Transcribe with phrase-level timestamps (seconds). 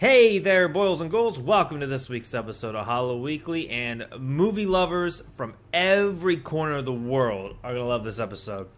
[0.00, 1.38] Hey there, boils and ghouls.
[1.38, 3.68] Welcome to this week's episode of Hollow Weekly.
[3.68, 8.68] And movie lovers from every corner of the world are going to love this episode.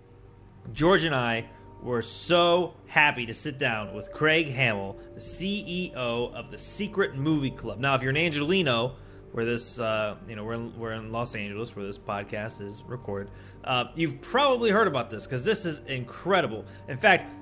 [0.72, 1.46] George and I
[1.80, 7.52] were so happy to sit down with Craig Hammill, the CEO of the Secret Movie
[7.52, 7.78] Club.
[7.78, 8.94] Now, if you're an Angeleno,
[9.30, 12.82] where this, uh, you know, we're in, we're in Los Angeles, where this podcast is
[12.88, 13.30] recorded,
[13.62, 16.64] uh, you've probably heard about this because this is incredible.
[16.88, 17.32] In fact,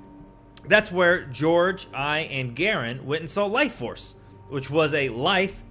[0.66, 4.14] that's where George, I, and Garen went and saw Life Force,
[4.48, 5.62] which was a life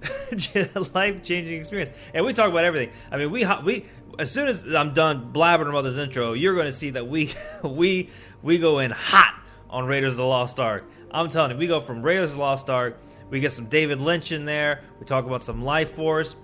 [0.94, 1.90] life changing experience.
[2.14, 2.90] And we talk about everything.
[3.10, 3.86] I mean, we we
[4.18, 7.32] as soon as I'm done blabbering about this intro, you're going to see that we
[7.64, 8.10] we
[8.42, 9.34] we go in hot
[9.68, 10.84] on Raiders of the Lost Ark.
[11.10, 13.00] I'm telling you, we go from Raiders of the Lost Ark.
[13.30, 14.82] We get some David Lynch in there.
[14.98, 16.34] We talk about some Life Force,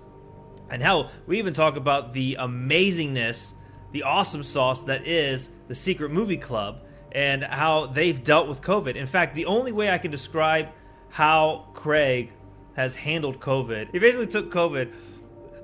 [0.69, 3.53] and hell, we even talk about the amazingness,
[3.91, 6.81] the awesome sauce that is the Secret Movie Club
[7.17, 8.95] and how they've dealt with COVID.
[8.95, 10.69] In fact, the only way I can describe
[11.09, 12.31] how Craig
[12.75, 14.93] has handled COVID, he basically took COVID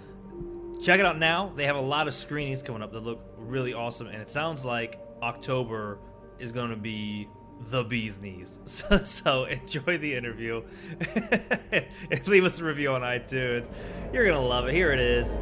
[0.81, 1.53] check it out now.
[1.55, 4.65] They have a lot of screenings coming up that look really awesome, and it sounds
[4.65, 5.99] like October
[6.39, 7.29] is going to be
[7.69, 8.59] the bee's knees.
[8.67, 10.63] So, so enjoy the interview.
[11.73, 13.69] and leave us a review on iTunes.
[14.13, 14.75] You're going to love it.
[14.75, 15.39] Here it is.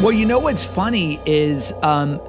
[0.00, 2.20] Well, you know what's funny is, um,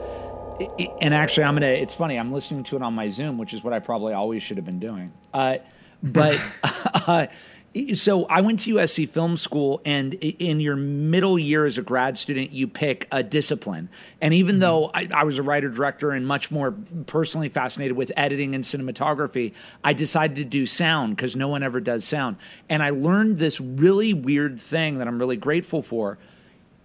[1.00, 1.68] and actually, I'm gonna.
[1.68, 2.18] It's funny.
[2.18, 4.66] I'm listening to it on my Zoom, which is what I probably always should have
[4.66, 5.14] been doing.
[5.32, 5.58] Uh,
[6.02, 7.28] but uh,
[7.94, 12.18] so I went to USC Film School, and in your middle year as a grad
[12.18, 13.90] student, you pick a discipline.
[14.20, 14.62] And even mm-hmm.
[14.62, 16.72] though I, I was a writer director and much more
[17.06, 19.54] personally fascinated with editing and cinematography,
[19.84, 22.38] I decided to do sound because no one ever does sound.
[22.68, 26.18] And I learned this really weird thing that I'm really grateful for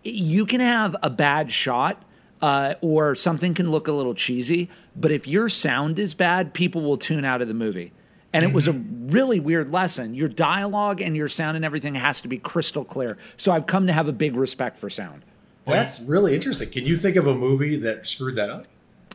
[0.04, 2.02] you can have a bad shot
[2.40, 6.82] uh, or something can look a little cheesy, but if your sound is bad, people
[6.82, 7.92] will tune out of the movie.
[8.32, 9.10] And it was a mm-hmm.
[9.10, 10.12] really weird lesson.
[10.14, 13.16] Your dialogue and your sound and everything has to be crystal clear.
[13.36, 15.22] So I've come to have a big respect for sound.
[15.66, 16.68] That's really interesting.
[16.68, 18.66] Can you think of a movie that screwed that up?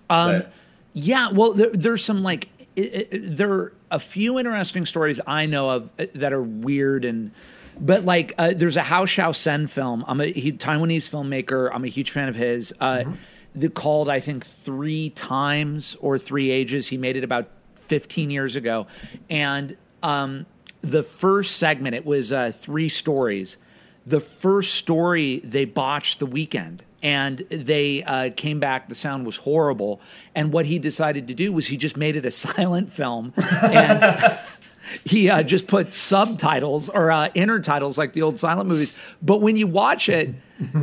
[0.09, 0.53] Um, that...
[0.93, 5.45] Yeah, well, there, there's some like it, it, there are a few interesting stories I
[5.45, 7.31] know of uh, that are weird and
[7.79, 10.03] but like, uh, there's a Hou Hsiao-hsien film.
[10.07, 11.69] I'm a he, Taiwanese filmmaker.
[11.73, 12.73] I'm a huge fan of his.
[12.79, 13.13] Uh, mm-hmm.
[13.55, 16.87] The called I think three times or three ages.
[16.87, 18.85] He made it about 15 years ago,
[19.29, 20.45] and um,
[20.81, 23.57] the first segment it was uh, three stories.
[24.05, 28.89] The first story they botched the weekend and they uh, came back.
[28.89, 30.01] The sound was horrible,
[30.35, 34.39] and what he decided to do was he just made it a silent film, and
[35.05, 38.93] he uh, just put subtitles or uh, intertitles like the old silent movies.
[39.21, 40.33] But when you watch it,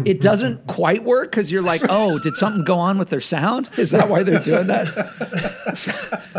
[0.06, 3.68] it doesn't quite work because you're like, oh, did something go on with their sound?
[3.76, 5.74] Is that why they're doing that?
[5.76, 5.92] so,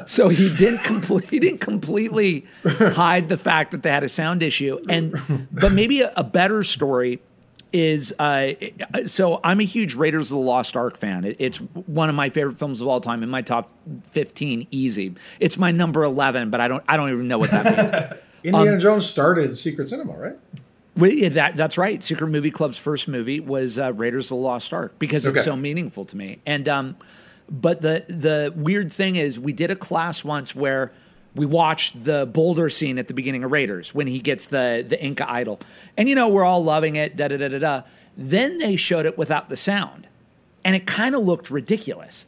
[0.07, 4.41] so he didn't complete, he didn't completely hide the fact that they had a sound
[4.41, 4.79] issue.
[4.89, 7.19] And but maybe a, a better story
[7.73, 8.53] is uh,
[9.07, 11.25] so I'm a huge Raiders of the Lost Ark fan.
[11.25, 13.71] It, it's one of my favorite films of all time in my top
[14.11, 15.15] 15 easy.
[15.39, 18.19] It's my number 11, but I don't I don't even know what that means.
[18.43, 20.35] Indiana um, Jones started Secret Cinema, right?
[20.95, 22.03] Well, yeah, that that's right.
[22.03, 25.35] Secret Movie Club's first movie was uh, Raiders of the Lost Ark because okay.
[25.35, 26.39] it's so meaningful to me.
[26.45, 26.97] And um,
[27.49, 30.91] but the the weird thing is, we did a class once where
[31.37, 35.01] we watched the boulder scene at the beginning of Raiders when he gets the the
[35.01, 35.59] Inca idol,
[35.95, 37.15] and you know we're all loving it.
[37.15, 37.81] Da da da da da.
[38.17, 40.07] Then they showed it without the sound,
[40.65, 42.25] and it kind of looked ridiculous.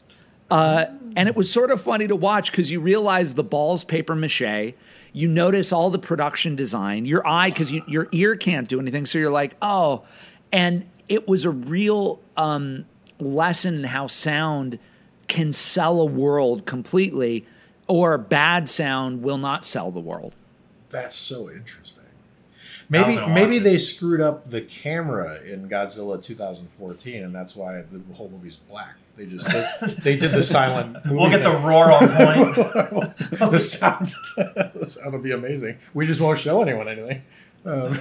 [0.52, 4.16] Uh, and it was sort of funny to watch because you realize the ball's paper
[4.16, 4.74] mache.
[5.12, 7.06] You notice all the production design.
[7.06, 10.04] Your eye, because you, your ear can't do anything, so you're like, oh.
[10.52, 12.86] And it was a real um,
[13.20, 14.80] lesson in how sound
[15.28, 17.46] can sell a world completely
[17.90, 20.36] or bad sound will not sell the world.
[20.90, 22.06] That's so interesting.
[22.92, 28.30] Maybe maybe they screwed up the camera in Godzilla 2014, and that's why the whole
[28.30, 28.96] movie's black.
[29.16, 30.98] They just did, they did the silent.
[31.06, 31.52] we'll get thing.
[31.52, 33.18] the roar on point.
[33.52, 35.78] the sound the sound will be amazing.
[35.94, 37.22] We just won't show anyone anything.
[37.66, 38.00] Um,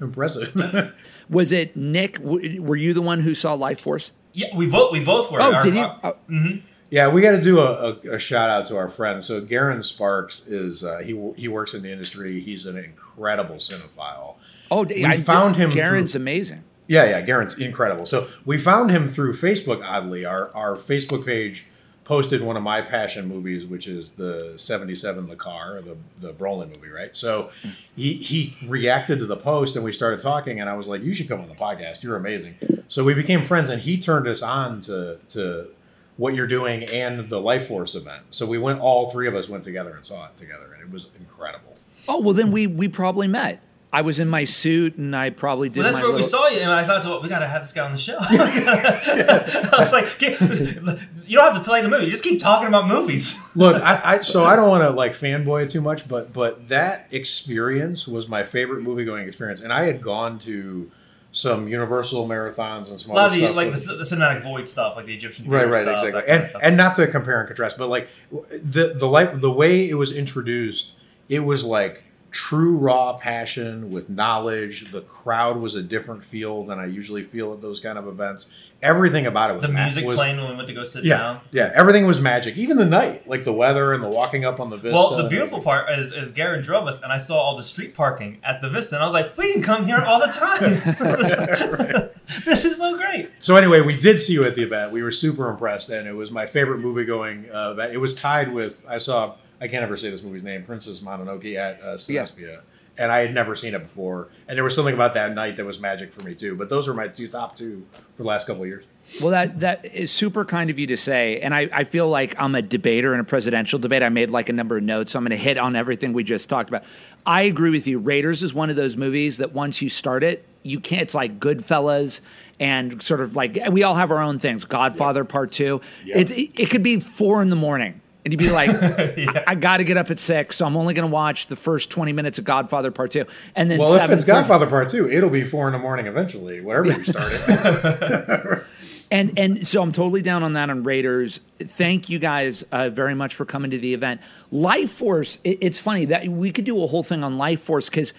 [0.00, 0.94] impressive.
[1.28, 2.18] Was it Nick?
[2.20, 4.12] Were you the one who saw Life Force?
[4.34, 5.40] Yeah, we both we both were.
[5.40, 5.80] Oh, Our, did you?
[5.80, 6.16] Oh.
[6.30, 6.66] Mm-hmm.
[6.94, 9.24] Yeah, we got to do a, a, a, shout out to our friend.
[9.24, 12.38] So Garen Sparks is uh, he he works in the industry.
[12.38, 14.36] He's an incredible cinephile.
[14.70, 15.70] Oh, we I found him.
[15.70, 16.62] Garen's through, amazing.
[16.86, 18.06] Yeah, yeah, Garen's incredible.
[18.06, 19.82] So we found him through Facebook.
[19.84, 21.66] Oddly, our our Facebook page
[22.04, 26.70] posted one of my passion movies, which is the '77 The Car, the the Brolin
[26.70, 27.16] movie, right?
[27.16, 27.50] So
[27.96, 31.12] he he reacted to the post, and we started talking, and I was like, "You
[31.12, 32.04] should come on the podcast.
[32.04, 32.54] You're amazing."
[32.86, 35.70] So we became friends, and he turned us on to to
[36.16, 38.22] what you're doing and the Life Force event.
[38.30, 40.90] So we went, all three of us went together and saw it together, and it
[40.90, 41.76] was incredible.
[42.06, 43.62] Oh well, then we we probably met.
[43.94, 45.84] I was in my suit and I probably did.
[45.84, 46.16] Well, that's where little...
[46.16, 48.16] we saw you, and I thought, well, we gotta have this guy on the show.
[48.20, 52.88] I was like, you don't have to play the movie; you just keep talking about
[52.88, 53.40] movies.
[53.54, 56.66] Look, I, I so I don't want to like fanboy it too much, but but
[56.68, 60.90] that experience was my favorite movie going experience, and I had gone to
[61.34, 64.94] some Universal marathons and some a lot of the like the, the, cinematic void stuff,
[64.94, 67.88] like the Egyptian right, right, stuff, exactly, and and not to compare and contrast, but
[67.88, 70.92] like the the like the way it was introduced,
[71.28, 74.92] it was like true raw passion with knowledge.
[74.92, 78.46] The crowd was a different feel than I usually feel at those kind of events.
[78.84, 81.16] Everything about it was the music was, playing when we went to go sit yeah,
[81.16, 81.40] down.
[81.50, 82.56] Yeah, everything was magic.
[82.56, 84.92] Even the night, like the weather and the walking up on the Vista.
[84.94, 87.94] Well, the beautiful part is, is Garrett drove us, and I saw all the street
[87.94, 90.60] parking at the Vista, and I was like, we can come here all the time.
[90.98, 93.30] this, is, this, is, so great.
[93.40, 94.92] So anyway, we did see you at the event.
[94.92, 97.94] We were super impressed, and it was my favorite movie going uh, event.
[97.94, 101.56] It was tied with I saw I can't ever say this movie's name, Princess Mononoke
[101.56, 102.40] at uh, Cinespia.
[102.40, 102.60] Yeah.
[102.96, 104.28] And I had never seen it before.
[104.46, 106.54] And there was something about that night that was magic for me too.
[106.54, 108.84] But those were my two top two for the last couple of years.
[109.20, 112.34] Well, that that is super kind of you to say, and I, I feel like
[112.38, 114.02] I'm a debater in a presidential debate.
[114.02, 115.12] I made like a number of notes.
[115.12, 116.84] So I'm going to hit on everything we just talked about.
[117.26, 117.98] I agree with you.
[117.98, 121.02] Raiders is one of those movies that once you start it, you can't.
[121.02, 122.20] It's like Goodfellas
[122.58, 124.64] and sort of like we all have our own things.
[124.64, 125.32] Godfather yeah.
[125.32, 125.80] Part Two.
[126.04, 126.18] Yeah.
[126.18, 128.68] It's it, it could be four in the morning and you'd be like,
[129.16, 129.42] yeah.
[129.46, 131.56] I, I got to get up at six, so I'm only going to watch the
[131.56, 135.10] first 20 minutes of Godfather Part Two, and then well, if it's Godfather Part Two,
[135.10, 136.96] it'll be four in the morning eventually, whatever yeah.
[136.96, 138.64] you started.
[139.10, 141.40] and and so I'm totally down on that on Raiders.
[141.60, 144.20] Thank you guys uh, very much for coming to the event.
[144.50, 145.38] Life Force.
[145.44, 148.12] It, it's funny that we could do a whole thing on Life Force because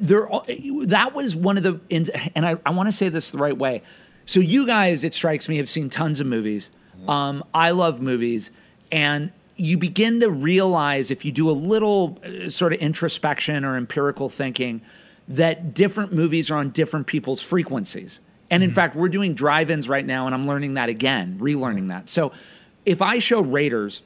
[0.00, 0.28] there
[0.86, 3.82] that was one of the and I, I want to say this the right way.
[4.26, 6.70] So you guys, it strikes me, have seen tons of movies.
[6.96, 7.10] Mm-hmm.
[7.10, 8.50] Um, I love movies,
[8.90, 13.76] and you begin to realize if you do a little uh, sort of introspection or
[13.76, 14.80] empirical thinking
[15.28, 18.20] that different movies are on different people's frequencies.
[18.50, 18.74] And in mm-hmm.
[18.74, 22.10] fact, we're doing drive ins right now, and I'm learning that again, relearning that.
[22.10, 22.32] So
[22.84, 24.02] if I show Raiders,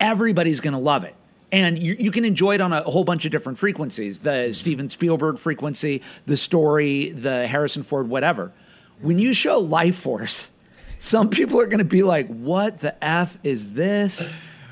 [0.00, 1.14] everybody's going to love it.
[1.50, 4.52] And you, you, can enjoy it on a whole bunch of different frequencies the mm-hmm.
[4.52, 8.52] Steven Spielberg frequency, the story, the Harrison Ford, whatever.
[9.00, 10.50] When you show Life Force,
[10.98, 14.28] some people are going to be like, "What the f is this?"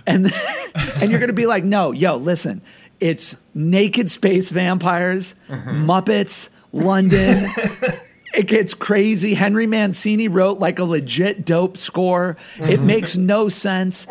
[0.07, 0.33] And
[0.75, 2.63] and you're going to be like, "No, yo, listen,
[3.01, 5.89] it's naked space vampires, mm-hmm.
[5.89, 7.51] Muppets, London."
[8.37, 9.35] it gets crazy.
[9.35, 12.37] Henry Mancini wrote like a legit dope score.
[12.57, 12.71] Mm-hmm.
[12.71, 14.07] It makes no sense.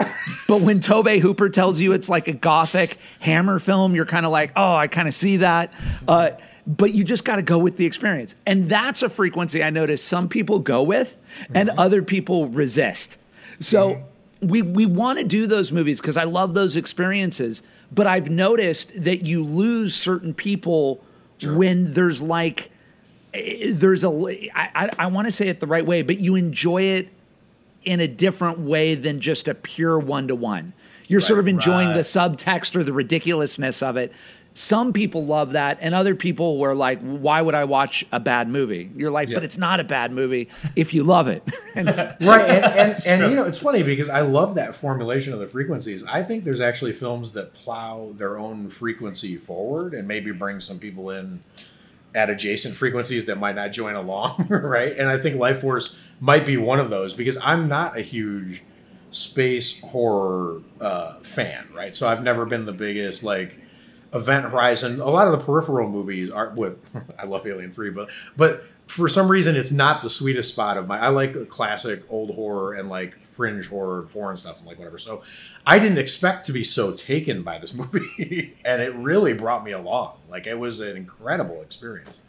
[0.48, 4.32] But when Tobe Hooper tells you it's like a gothic hammer film, you're kind of
[4.32, 5.72] like, oh, I kind of see that.
[6.08, 6.32] Uh,
[6.68, 8.36] but you just got to go with the experience.
[8.46, 11.18] And that's a frequency I notice some people go with
[11.54, 11.80] and mm-hmm.
[11.80, 13.18] other people resist.
[13.60, 14.48] So mm-hmm.
[14.48, 18.92] we we want to do those movies because I love those experiences, but I've noticed
[19.04, 21.04] that you lose certain people
[21.38, 21.56] sure.
[21.56, 22.72] when there's like
[23.34, 24.10] eh, there's a
[24.56, 27.10] I, I, I want to say it the right way, but you enjoy it
[27.84, 30.74] in a different way than just a pure one to one.
[31.08, 31.94] You're right, sort of enjoying right.
[31.94, 34.12] the subtext or the ridiculousness of it
[34.58, 38.48] some people love that, and other people were like, "Why would I watch a bad
[38.48, 39.36] movie?" You're like, yeah.
[39.36, 40.48] "But it's not a bad movie
[40.78, 41.44] if you love it."
[41.76, 45.48] right, and, and, and you know, it's funny because I love that formulation of the
[45.48, 46.06] frequencies.
[46.06, 50.80] I think there's actually films that plow their own frequency forward and maybe bring some
[50.80, 51.44] people in
[52.16, 54.98] at adjacent frequencies that might not join along, right?
[54.98, 58.64] And I think Life Force might be one of those because I'm not a huge
[59.12, 61.94] space horror uh, fan, right?
[61.94, 63.60] So I've never been the biggest like
[64.14, 65.02] Event Horizon.
[65.02, 66.78] A lot of the peripheral movies are with.
[67.20, 70.88] I love Alien Three, but but for some reason it's not the sweetest spot of
[70.88, 71.00] my.
[71.00, 74.98] I like classic old horror and like fringe horror, foreign stuff, and like whatever.
[74.98, 75.24] So
[75.66, 79.72] I didn't expect to be so taken by this movie, and it really brought me
[79.72, 80.18] along.
[80.30, 82.22] Like it was an incredible experience.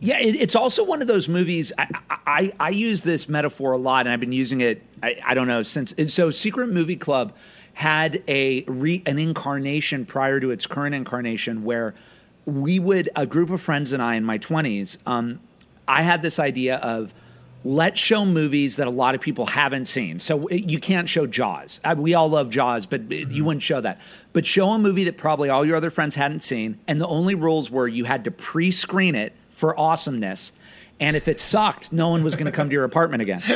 [0.00, 1.72] Yeah, it, it's also one of those movies.
[1.78, 1.88] I,
[2.26, 4.82] I, I use this metaphor a lot, and I've been using it.
[5.02, 5.94] I, I don't know since.
[6.12, 7.32] So Secret Movie Club
[7.74, 11.94] had a re, an incarnation prior to its current incarnation where
[12.46, 15.40] we would a group of friends and I in my 20s um,
[15.86, 17.12] I had this idea of
[17.64, 20.18] let's show movies that a lot of people haven't seen.
[20.18, 21.80] So you can't show Jaws.
[21.96, 24.00] We all love Jaws, but uh, you wouldn't show that.
[24.32, 27.34] But show a movie that probably all your other friends hadn't seen, and the only
[27.34, 30.52] rules were you had to pre-screen it for awesomeness.
[31.00, 33.42] And if it sucked, no one was going to come to your apartment again.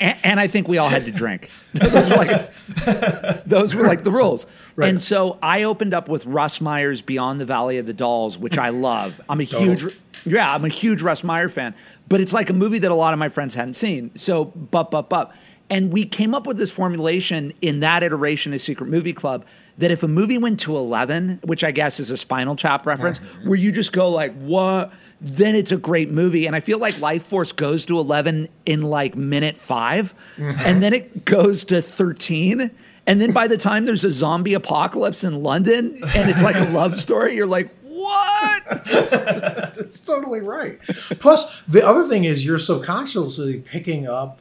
[0.00, 1.50] And, and I think we all had to drink.
[1.74, 4.46] Those were like, those were like the rules.
[4.80, 8.58] And so I opened up with Russ Meyer's Beyond the Valley of the Dolls, which
[8.58, 9.20] I love.
[9.28, 9.92] I'm a huge,
[10.24, 11.74] yeah, I'm a huge Russ Meyer fan.
[12.08, 14.12] But it's like a movie that a lot of my friends hadn't seen.
[14.14, 15.34] So, but, but, but.
[15.68, 19.44] And we came up with this formulation in that iteration of Secret Movie Club
[19.78, 23.18] that if a movie went to 11, which I guess is a Spinal Tap reference,
[23.18, 23.40] uh-huh.
[23.44, 24.92] where you just go like, what?
[25.20, 26.46] Then it's a great movie.
[26.46, 30.60] And I feel like Life Force goes to 11 in like minute 5 mm-hmm.
[30.60, 32.70] and then it goes to 13.
[33.06, 36.70] And then by the time there's a zombie apocalypse in London and it's like a
[36.70, 38.64] love story, you're like, what?
[38.86, 40.78] That's totally right.
[41.18, 44.40] Plus, the other thing is you're subconsciously picking up,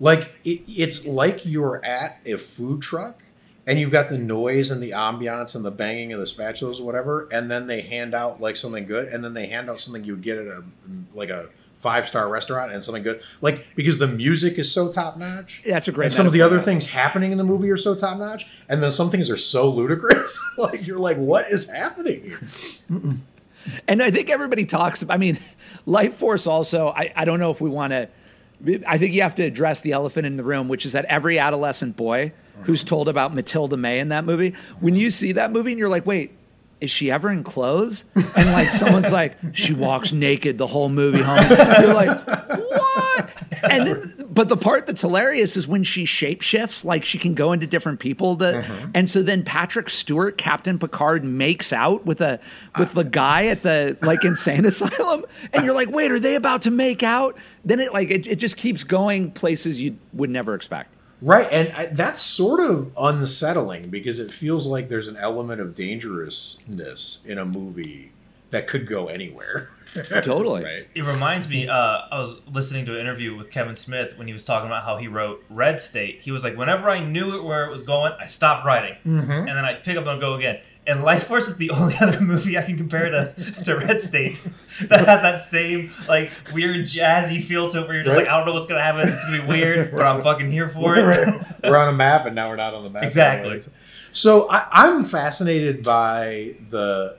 [0.00, 3.22] like it, it's like you're at a food truck,
[3.68, 6.84] and you've got the noise and the ambiance and the banging of the spatulas or
[6.84, 10.02] whatever, and then they hand out like something good, and then they hand out something
[10.04, 10.64] you would get at a
[11.14, 15.18] like a five star restaurant and something good, like because the music is so top
[15.18, 15.62] notch.
[15.66, 17.94] That's a great And some of the other things happening in the movie are so
[17.94, 20.40] top notch, and then some things are so ludicrous.
[20.58, 22.40] like you're like, what is happening here?
[23.86, 25.04] And I think everybody talks.
[25.10, 25.38] I mean,
[25.84, 26.88] Life Force also.
[26.88, 28.08] I, I don't know if we want to.
[28.86, 31.38] I think you have to address the elephant in the room, which is that every
[31.38, 35.72] adolescent boy who's told about Matilda May in that movie, when you see that movie
[35.72, 36.32] and you're like, wait,
[36.80, 38.04] is she ever in clothes?
[38.36, 41.44] And like someone's like, she walks naked the whole movie home.
[41.80, 43.30] You're like, what?
[43.62, 47.50] And then, but the part that's hilarious is when she shapeshifts, like she can go
[47.50, 48.36] into different people.
[48.36, 48.86] The uh-huh.
[48.94, 52.38] and so then Patrick Stewart, Captain Picard, makes out with a
[52.78, 56.62] with the guy at the like insane asylum, and you're like, wait, are they about
[56.62, 57.36] to make out?
[57.64, 60.94] Then it like it, it just keeps going places you would never expect.
[61.20, 65.74] Right, and I, that's sort of unsettling because it feels like there's an element of
[65.74, 68.12] dangerousness in a movie
[68.50, 69.70] that could go anywhere.
[70.22, 70.62] Totally.
[70.62, 70.86] right.
[70.94, 71.66] It reminds me.
[71.68, 71.74] Uh,
[72.12, 74.98] I was listening to an interview with Kevin Smith when he was talking about how
[74.98, 76.20] he wrote Red State.
[76.22, 79.48] He was like, whenever I knew it where it was going, I stopped writing, and
[79.48, 80.60] then I'd pick up and go again.
[80.88, 84.38] And Life Force is the only other movie I can compare to, to Red State
[84.88, 88.24] that has that same like weird jazzy feel to it, where you're just Right.
[88.24, 89.06] like, I don't know what's gonna happen.
[89.08, 91.02] It's gonna be weird, but I'm fucking here for it.
[91.02, 91.44] Right.
[91.62, 93.02] We're on a map, and now we're not on the map.
[93.04, 93.60] Exactly.
[94.12, 97.18] So I, I'm fascinated by the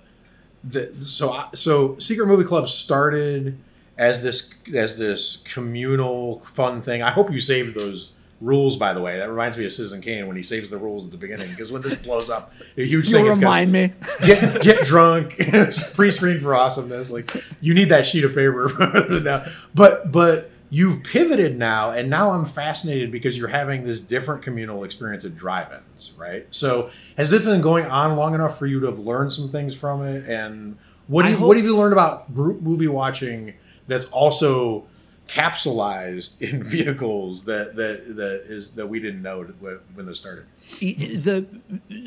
[0.63, 3.57] the so I, so Secret Movie Club started
[3.97, 7.01] as this as this communal fun thing.
[7.03, 8.77] I hope you saved those rules.
[8.77, 11.11] By the way, that reminds me of Citizen Kane when he saves the rules at
[11.11, 13.29] the beginning because when this blows up, a huge You'll thing.
[13.31, 13.93] remind me.
[14.25, 15.37] get get drunk,
[15.95, 17.09] pre-screen for awesomeness.
[17.09, 17.31] Like
[17.61, 18.71] you need that sheet of paper
[19.23, 19.45] now.
[19.75, 24.83] But but you've pivoted now, and now I'm fascinated because you're having this different communal
[24.83, 26.45] experience at drive-ins, right?
[26.51, 29.73] So has this been going on long enough for you to have learned some things
[29.75, 30.29] from it?
[30.29, 30.77] And
[31.07, 33.55] what do you, hope- what have you learned about group movie watching
[33.87, 34.85] that's also
[35.29, 40.45] capsulized in vehicles that that that is that we didn't know when when this started?
[40.79, 41.45] the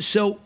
[0.01, 0.41] so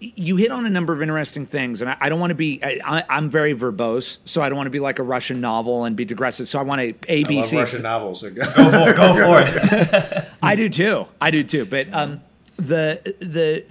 [0.00, 2.60] you hit on a number of interesting things, and I, I don't want to be.
[2.62, 5.84] I, I, I'm very verbose, so I don't want to be like a Russian novel
[5.84, 6.48] and be digressive.
[6.48, 7.56] So I want to A B C.
[7.56, 8.20] love Russian novels.
[8.20, 8.96] So Go for it.
[8.96, 10.28] Go for it.
[10.42, 11.06] I do too.
[11.20, 11.64] I do too.
[11.64, 12.20] But um,
[12.56, 13.64] the the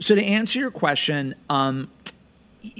[0.00, 1.97] so to answer your question, um, y-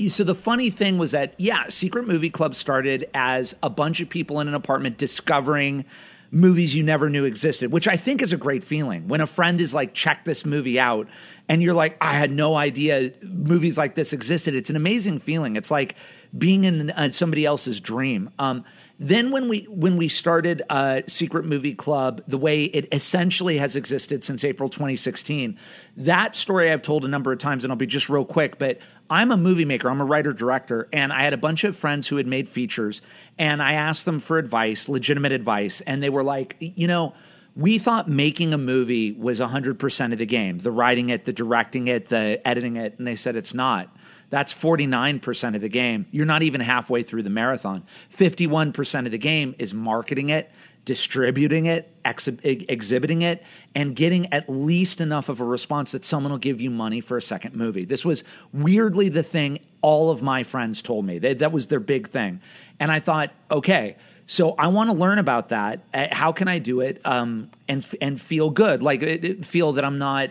[0.09, 4.09] so the funny thing was that yeah, Secret Movie Club started as a bunch of
[4.09, 5.85] people in an apartment discovering
[6.31, 9.09] movies you never knew existed, which I think is a great feeling.
[9.09, 11.09] When a friend is like, "Check this movie out,"
[11.49, 15.57] and you're like, "I had no idea movies like this existed." It's an amazing feeling.
[15.57, 15.95] It's like
[16.37, 18.31] being in uh, somebody else's dream.
[18.39, 18.65] Um,
[19.01, 23.77] then when we when we started uh, Secret Movie Club, the way it essentially has
[23.77, 25.57] existed since April 2016,
[25.99, 28.59] that story I've told a number of times, and I'll be just real quick.
[28.59, 28.79] But
[29.11, 32.09] I'm a movie maker, I'm a writer director, and I had a bunch of friends
[32.09, 33.01] who had made features,
[33.39, 37.15] and I asked them for advice, legitimate advice, and they were like, you know.
[37.57, 41.89] We thought making a movie was 100% of the game the writing it, the directing
[41.89, 42.97] it, the editing it.
[42.99, 43.93] And they said it's not.
[44.31, 46.07] That's 49% of the game.
[46.11, 47.85] You're not even halfway through the marathon.
[48.17, 50.51] 51% of the game is marketing it,
[50.89, 53.43] distributing it, exhi- ex- exhibiting it,
[53.75, 57.19] and getting at least enough of a response that someone will give you money for
[57.19, 57.85] a second movie.
[57.85, 61.19] This was weirdly the thing all of my friends told me.
[61.19, 62.41] They, that was their big thing.
[62.81, 65.81] And I thought, okay, so I want to learn about that.
[65.93, 68.83] Uh, How can I do it um, and and feel good?
[68.83, 70.31] Like it, it- feel that I'm not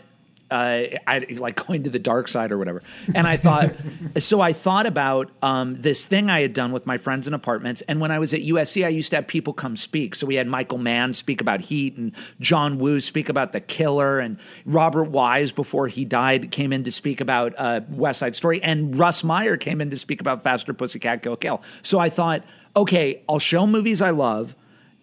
[0.49, 2.81] uh, I like going to the dark side or whatever.
[3.13, 3.73] And I thought,
[4.19, 7.81] so I thought about um, this thing I had done with my friends in apartments.
[7.81, 10.15] And when I was at USC, I used to have people come speak.
[10.15, 14.19] So we had Michael Mann speak about Heat, and John Woo speak about The Killer,
[14.19, 18.61] and Robert Wise before he died came in to speak about uh, West Side Story,
[18.63, 21.61] and Russ Meyer came in to speak about Faster Pussycat Go Kill.
[21.81, 22.43] So I thought,
[22.75, 24.55] okay, I'll show movies I love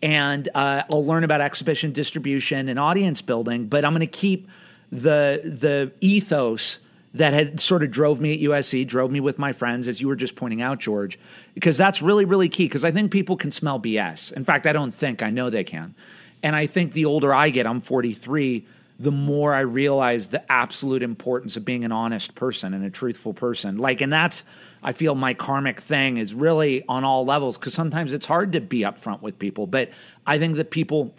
[0.02, 3.66] and uh, I'll learn about exhibition distribution and audience building.
[3.66, 4.48] But I'm going to keep
[4.94, 6.78] the the ethos
[7.14, 10.08] that had sort of drove me at USC, drove me with my friends, as you
[10.08, 11.18] were just pointing out, George,
[11.54, 12.66] because that's really really key.
[12.66, 14.32] Because I think people can smell BS.
[14.32, 15.94] In fact, I don't think I know they can,
[16.42, 21.02] and I think the older I get, I'm 43 the more I realize the absolute
[21.02, 23.76] importance of being an honest person and a truthful person.
[23.76, 24.44] Like, and that's,
[24.84, 28.60] I feel my karmic thing is really on all levels because sometimes it's hard to
[28.60, 29.66] be upfront with people.
[29.66, 29.90] But
[30.28, 31.12] I think that people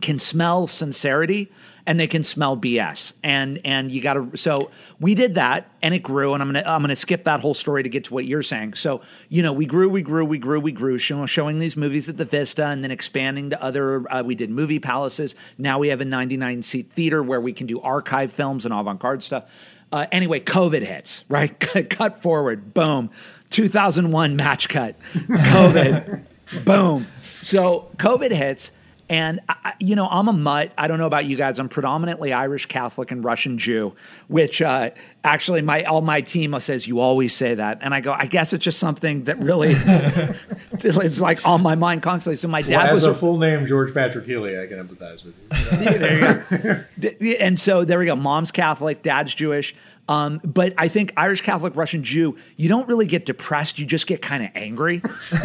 [0.00, 1.50] can smell sincerity
[1.86, 3.12] and they can smell BS.
[3.22, 6.62] And and you got to so we did that and it grew and I'm going
[6.62, 8.74] to I'm going to skip that whole story to get to what you're saying.
[8.74, 12.08] So, you know, we grew, we grew, we grew, we grew show, showing these movies
[12.08, 15.34] at the Vista and then expanding to other uh, we did movie palaces.
[15.58, 19.22] Now we have a 99 seat theater where we can do archive films and avant-garde
[19.22, 19.50] stuff.
[19.92, 21.58] Uh, anyway, COVID hits, right?
[21.90, 23.10] cut forward, boom.
[23.50, 24.96] 2001 match cut.
[25.14, 26.24] COVID.
[26.64, 27.06] boom.
[27.42, 28.72] So, COVID hits
[29.08, 30.72] and I, you know, I'm a mutt.
[30.78, 31.58] I don't know about you guys.
[31.58, 33.94] I'm predominantly Irish Catholic and Russian Jew,
[34.28, 34.90] which uh,
[35.22, 38.54] actually my all my team says you always say that, and I go, I guess
[38.54, 39.72] it's just something that really
[40.84, 42.36] is like on my mind constantly.
[42.36, 44.58] So my dad well, was a full name George Patrick Healy.
[44.58, 45.98] I can empathize with you.
[45.98, 47.36] there you go.
[47.40, 48.16] and so there we go.
[48.16, 49.74] Mom's Catholic, dad's Jewish.
[50.08, 53.78] Um, but I think Irish Catholic, Russian Jew, you don't really get depressed.
[53.78, 55.02] You just get kind of angry.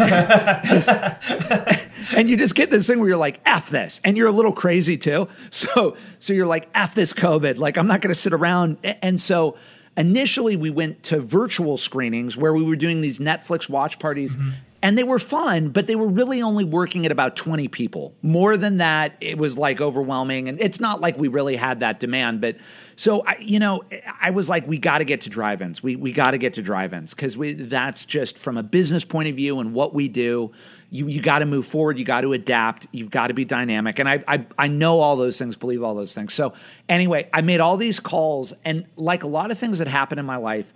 [2.16, 4.02] and you just get this thing where you're like, F this.
[4.04, 5.28] And you're a little crazy too.
[5.52, 7.58] So, so you're like, F this COVID.
[7.58, 8.78] Like, I'm not going to sit around.
[9.02, 9.58] And so
[9.98, 14.36] initially we went to virtual screenings where we were doing these Netflix watch parties.
[14.36, 14.52] Mm-hmm
[14.82, 18.14] and they were fun, but they were really only working at about 20 people.
[18.22, 20.48] More than that, it was like overwhelming.
[20.48, 22.40] And it's not like we really had that demand.
[22.40, 22.56] But
[22.96, 23.84] so, I, you know,
[24.22, 25.84] I was like, we got to get to drive ins.
[25.84, 29.28] We, we got to get to drive ins because that's just from a business point
[29.28, 30.52] of view and what we do.
[30.92, 32.00] You, you got to move forward.
[32.00, 32.88] You got to adapt.
[32.94, 34.00] You've got to be dynamic.
[34.00, 36.34] And I, I, I know all those things, believe all those things.
[36.34, 36.54] So,
[36.88, 38.54] anyway, I made all these calls.
[38.64, 40.74] And like a lot of things that happen in my life,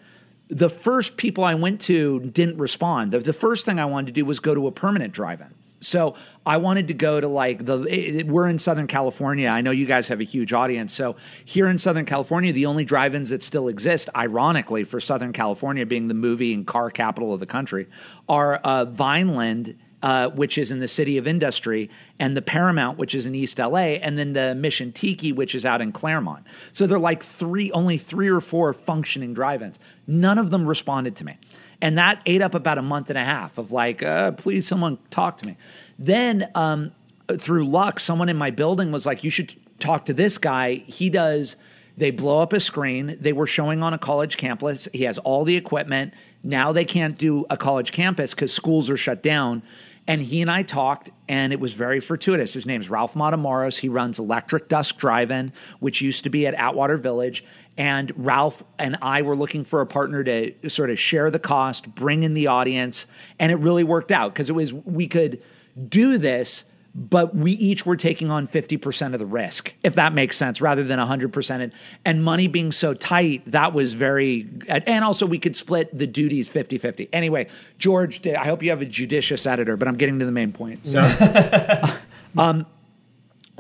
[0.54, 3.12] the first people I went to didn't respond.
[3.12, 5.54] The, the first thing I wanted to do was go to a permanent drive-in.
[5.82, 9.50] So I wanted to go to like the it, we're in Southern California.
[9.50, 10.94] I know you guys have a huge audience.
[10.94, 15.86] So here in Southern California, the only drive-ins that still exist, ironically for Southern California
[15.86, 17.88] being the movie and car capital of the country,
[18.30, 21.90] are uh, Vineland uh, which is in the city of industry,
[22.20, 25.66] and the Paramount, which is in East LA, and then the Mission Tiki, which is
[25.66, 26.46] out in Claremont.
[26.74, 29.80] So they're like three, only three or four functioning drive-ins.
[30.06, 31.38] None of them responded to me,
[31.82, 34.98] and that ate up about a month and a half of like, uh, please, someone
[35.10, 35.58] talk to me.
[35.98, 36.92] Then um,
[37.38, 40.76] through luck, someone in my building was like, you should talk to this guy.
[40.76, 41.56] He does.
[41.96, 43.18] They blow up a screen.
[43.22, 44.88] They were showing on a college campus.
[44.94, 46.14] He has all the equipment.
[46.44, 49.64] Now they can't do a college campus because schools are shut down.
[50.06, 52.54] And he and I talked, and it was very fortuitous.
[52.54, 53.80] His name's Ralph Matamoros.
[53.80, 57.44] He runs Electric Dusk Drive-In, which used to be at Atwater Village.
[57.78, 61.96] And Ralph and I were looking for a partner to sort of share the cost,
[61.96, 63.08] bring in the audience,
[63.40, 65.42] and it really worked out because it was we could
[65.88, 70.38] do this but we each were taking on 50% of the risk, if that makes
[70.38, 71.62] sense, rather than 100%.
[71.62, 71.72] And,
[72.06, 76.50] and money being so tight, that was very, and also we could split the duties
[76.50, 77.10] 50 50.
[77.12, 77.48] Anyway,
[77.80, 80.86] George, I hope you have a judicious editor, but I'm getting to the main point.
[80.86, 81.00] So,
[82.38, 82.68] um,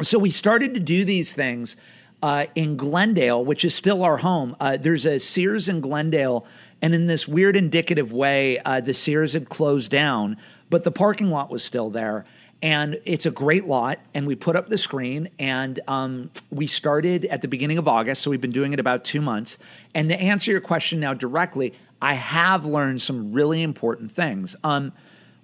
[0.04, 1.76] so we started to do these things
[2.22, 4.56] uh, in Glendale, which is still our home.
[4.60, 6.46] Uh, there's a Sears in Glendale.
[6.84, 10.38] And in this weird indicative way, uh, the Sears had closed down,
[10.70, 12.26] but the parking lot was still there
[12.64, 14.00] and it's a great lot.
[14.14, 18.24] And we put up the screen and um, we started at the beginning of august.
[18.24, 19.58] So we've been doing it about two months.
[19.94, 24.56] And to answer your question now directly i have learned some really important things.
[24.64, 24.94] Um,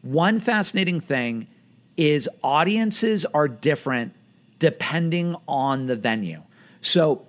[0.01, 1.47] one fascinating thing
[1.95, 4.13] is audiences are different
[4.57, 6.41] depending on the venue.
[6.81, 7.25] So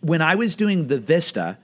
[0.00, 1.58] when i was doing the vista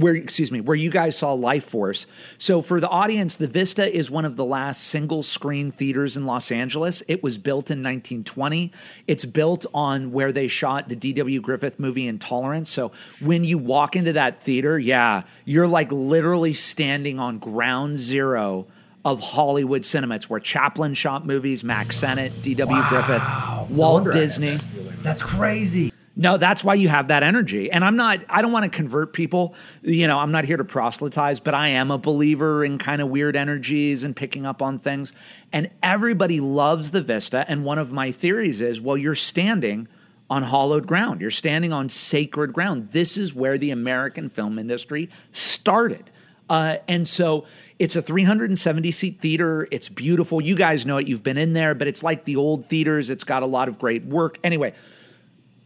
[0.00, 2.06] where excuse me where you guys saw life force
[2.38, 6.24] so for the audience the vista is one of the last single screen theaters in
[6.26, 8.72] los angeles it was built in 1920
[9.06, 13.94] it's built on where they shot the dw griffith movie intolerance so when you walk
[13.94, 18.66] into that theater yeah you're like literally standing on ground zero
[19.02, 20.16] of Hollywood cinema.
[20.16, 22.76] It's where Chaplin shot movies, Mack Sennett, D.W.
[22.76, 23.66] Wow.
[23.66, 24.58] Griffith, Walt Disney.
[25.02, 25.90] That's crazy.
[26.20, 27.72] No, that's why you have that energy.
[27.72, 29.54] And I'm not, I don't want to convert people.
[29.80, 33.08] You know, I'm not here to proselytize, but I am a believer in kind of
[33.08, 35.14] weird energies and picking up on things.
[35.50, 37.46] And everybody loves the Vista.
[37.48, 39.88] And one of my theories is well, you're standing
[40.28, 42.90] on hallowed ground, you're standing on sacred ground.
[42.90, 46.10] This is where the American film industry started.
[46.50, 47.46] Uh, and so
[47.78, 49.66] it's a 370 seat theater.
[49.70, 50.42] It's beautiful.
[50.42, 51.08] You guys know it.
[51.08, 53.08] You've been in there, but it's like the old theaters.
[53.08, 54.38] It's got a lot of great work.
[54.44, 54.74] Anyway,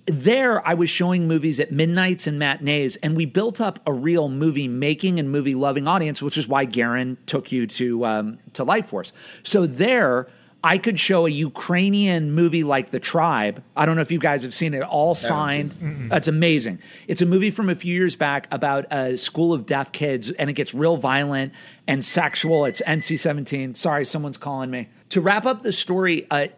[0.06, 4.28] there I was showing movies at midnights and matinees, and we built up a real
[4.28, 8.64] movie making and movie loving audience, which is why Garen took you to um, to
[8.64, 9.12] Lifeforce.
[9.44, 10.28] So there,
[10.64, 13.62] I could show a Ukrainian movie like The Tribe.
[13.76, 14.82] I don't know if you guys have seen it.
[14.82, 16.08] All signed.
[16.10, 16.78] It's amazing.
[17.06, 20.48] It's a movie from a few years back about a school of deaf kids, and
[20.48, 21.52] it gets real violent
[21.86, 22.64] and sexual.
[22.64, 23.74] It's NC 17.
[23.74, 24.88] Sorry, someone's calling me.
[25.10, 26.48] To wrap up the story, uh,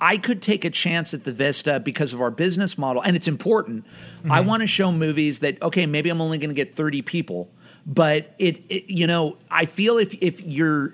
[0.00, 3.26] I could take a chance at the Vista because of our business model, and it's
[3.26, 3.84] important.
[4.30, 7.50] I want to show movies that, okay, maybe I'm only going to get 30 people
[7.86, 10.92] but it, it, you know i feel if if you're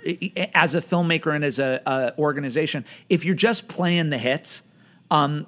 [0.55, 4.63] as a filmmaker and as a, a organization if you're just playing the hits
[5.11, 5.47] um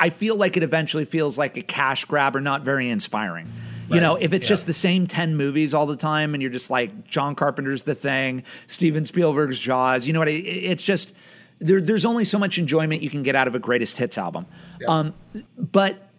[0.00, 3.52] i feel like it eventually feels like a cash grab or not very inspiring.
[3.90, 4.50] You know if it's yeah.
[4.50, 7.94] just the same 10 movies all the time and you're just like john carpenter's the
[7.94, 11.14] thing steven spielberg's jaws you know what it, it's just
[11.58, 14.44] there, there's only so much enjoyment you can get out of a greatest hits album.
[14.86, 15.14] Um
[15.56, 16.10] but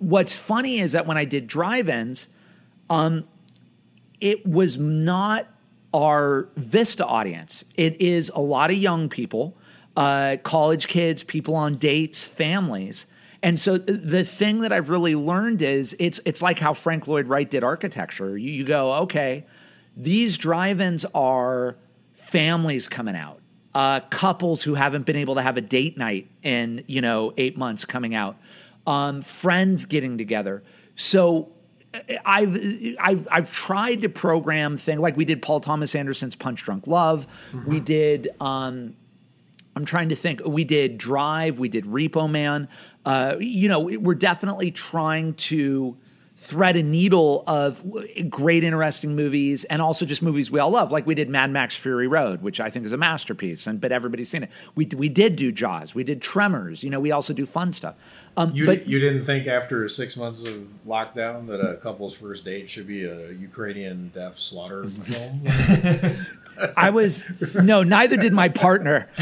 [0.00, 2.26] what's funny is that when i did drive-ins
[2.90, 3.24] um
[4.22, 5.48] it was not
[5.92, 7.64] our Vista audience.
[7.74, 9.54] It is a lot of young people,
[9.96, 13.04] uh, college kids, people on dates, families.
[13.42, 17.26] And so the thing that I've really learned is it's it's like how Frank Lloyd
[17.26, 18.38] Wright did architecture.
[18.38, 19.44] You, you go, okay,
[19.96, 21.76] these drive-ins are
[22.12, 23.40] families coming out,
[23.74, 27.58] uh, couples who haven't been able to have a date night in you know eight
[27.58, 28.36] months coming out,
[28.86, 30.62] um, friends getting together.
[30.94, 31.50] So
[32.24, 36.86] I've, I've I've tried to program things like we did Paul Thomas Anderson's Punch Drunk
[36.86, 37.26] Love.
[37.66, 38.28] We did.
[38.40, 38.96] Um,
[39.74, 40.42] I'm trying to think.
[40.46, 41.58] We did Drive.
[41.58, 42.68] We did Repo Man.
[43.04, 45.96] Uh, you know, we're definitely trying to
[46.42, 47.84] thread a needle of
[48.28, 50.90] great, interesting movies, and also just movies we all love.
[50.90, 53.92] Like we did Mad Max Fury Road, which I think is a masterpiece, and but
[53.92, 54.50] everybody's seen it.
[54.74, 55.94] We we did do Jaws.
[55.94, 56.82] We did Tremors.
[56.82, 57.94] You know, we also do fun stuff.
[58.36, 62.44] Um, You, but you didn't think after six months of lockdown that a couple's first
[62.44, 65.42] date should be a Ukrainian death slaughter film?
[66.76, 69.08] I was no, neither did my partner.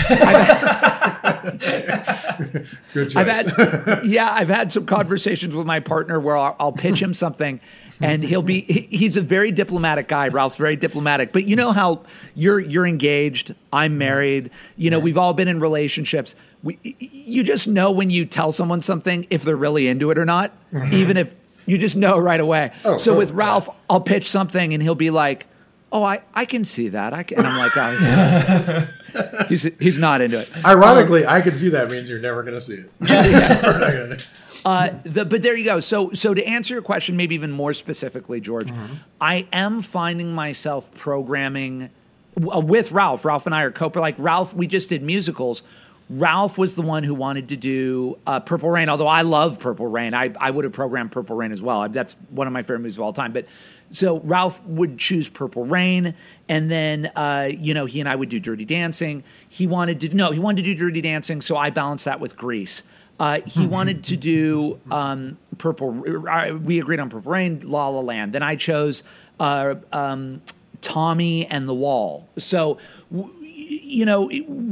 [2.92, 3.16] Good choice.
[3.16, 7.14] I've had, yeah, I've had some conversations with my partner where I'll, I'll pitch him
[7.14, 7.60] something,
[8.00, 10.28] and he'll be he- he's a very diplomatic guy.
[10.28, 12.02] Ralph's very diplomatic, but you know how
[12.34, 13.54] you're you're engaged.
[13.72, 14.50] I'm married.
[14.76, 16.34] You know, we've all been in relationships.
[16.62, 20.26] We, you just know when you tell someone something if they're really into it or
[20.26, 20.92] not, mm-hmm.
[20.92, 21.34] even if
[21.66, 22.72] you just know right away.
[22.84, 25.46] Oh, so oh, with oh, Ralph, I'll pitch something, and he'll be like.
[25.92, 27.12] Oh, I, I can see that.
[27.12, 29.46] I can, and I'm like, oh, yeah.
[29.48, 30.48] he's he's not into it.
[30.64, 32.90] Ironically, I can see that means you're never going to see it.
[33.00, 34.16] We're not gonna-
[34.64, 35.80] Uh, the, but there you go.
[35.80, 38.70] So, so to answer your question, maybe even more specifically, George,
[39.20, 41.88] I am finding myself programming
[42.38, 43.24] w- uh, with Ralph.
[43.24, 44.54] Ralph and I are co like Ralph.
[44.54, 45.62] We just did musicals.
[46.10, 48.88] Ralph was the one who wanted to do uh, Purple Rain.
[48.88, 51.88] Although I love Purple Rain, I I would have programmed Purple Rain as well.
[51.88, 53.32] That's one of my favorite movies of all time.
[53.32, 53.46] But
[53.92, 56.14] so Ralph would choose Purple Rain,
[56.48, 59.24] and then uh, you know he and I would do Dirty Dancing.
[59.48, 62.36] He wanted to no, he wanted to do Dirty Dancing, so I balanced that with
[62.36, 62.82] Grease.
[63.18, 66.02] Uh, he wanted to do um, Purple.
[66.26, 68.32] Uh, we agreed on Purple Rain, La La Land.
[68.32, 69.02] Then I chose
[69.38, 70.40] uh, um,
[70.80, 72.26] Tommy and the Wall.
[72.38, 72.78] So,
[73.12, 74.30] w- you know,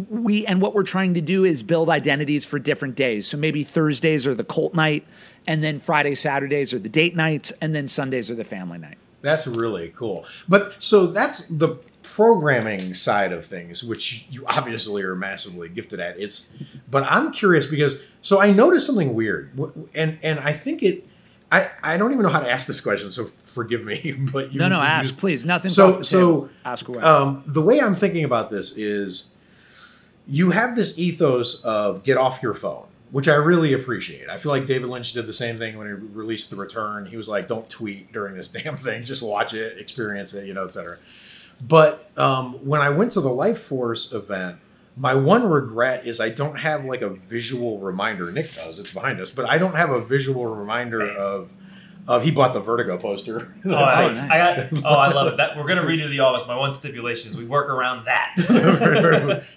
[0.09, 3.27] we and what we're trying to do is build identities for different days.
[3.27, 5.05] So maybe Thursdays are the cult night,
[5.47, 8.97] and then Friday, Saturdays are the date nights, and then Sundays are the family night.
[9.23, 10.25] That's really cool.
[10.49, 16.19] But so that's the programming side of things, which you obviously are massively gifted at.
[16.19, 16.53] It's,
[16.91, 19.53] but I'm curious because so I noticed something weird,
[19.95, 21.05] and and I think it.
[21.51, 24.13] I, I don't even know how to ask this question, so forgive me.
[24.33, 25.45] But you, No, no, you- ask please.
[25.47, 25.71] Nothing.
[25.71, 27.01] So so ask away.
[27.01, 29.29] um, the way I'm thinking about this is,
[30.27, 34.29] you have this ethos of get off your phone, which I really appreciate.
[34.29, 37.07] I feel like David Lynch did the same thing when he released The Return.
[37.07, 39.05] He was like, "Don't tweet during this damn thing.
[39.05, 40.99] Just watch it, experience it, you know, etc."
[41.61, 44.59] But um, when I went to the Life Force event,
[44.97, 48.31] my one regret is I don't have like a visual reminder.
[48.31, 51.53] Nick does; it's behind us, but I don't have a visual reminder of
[52.07, 53.53] Of he bought the Vertigo poster.
[53.67, 54.19] Oh, I, nice.
[54.19, 54.85] I got.
[54.85, 55.37] Oh, I love it.
[55.37, 56.47] That we're gonna redo the office.
[56.47, 58.35] My one stipulation is we work around that.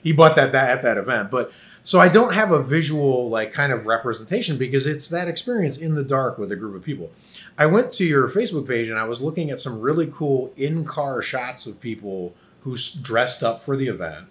[0.04, 1.32] he bought that, that at that event.
[1.32, 1.52] But
[1.84, 5.96] so I don't have a visual like kind of representation because it's that experience in
[5.96, 7.12] the dark with a group of people.
[7.58, 11.22] I went to your Facebook page and I was looking at some really cool in-car
[11.22, 14.28] shots of people who dressed up for the event.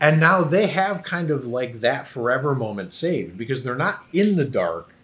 [0.00, 4.36] And now they have kind of like that forever moment saved because they're not in
[4.36, 4.94] the dark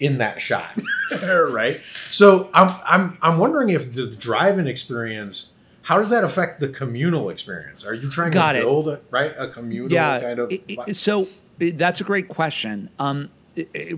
[0.00, 0.78] in that shot,
[1.22, 1.80] right?
[2.10, 5.52] So I'm I'm I'm wondering if the drive-in experience,
[5.88, 7.82] how does that affect the communal experience?
[7.86, 10.52] Are you trying Got to build a, right a communal yeah kind of?
[10.52, 11.26] it- it- so
[11.58, 13.30] that's a great question um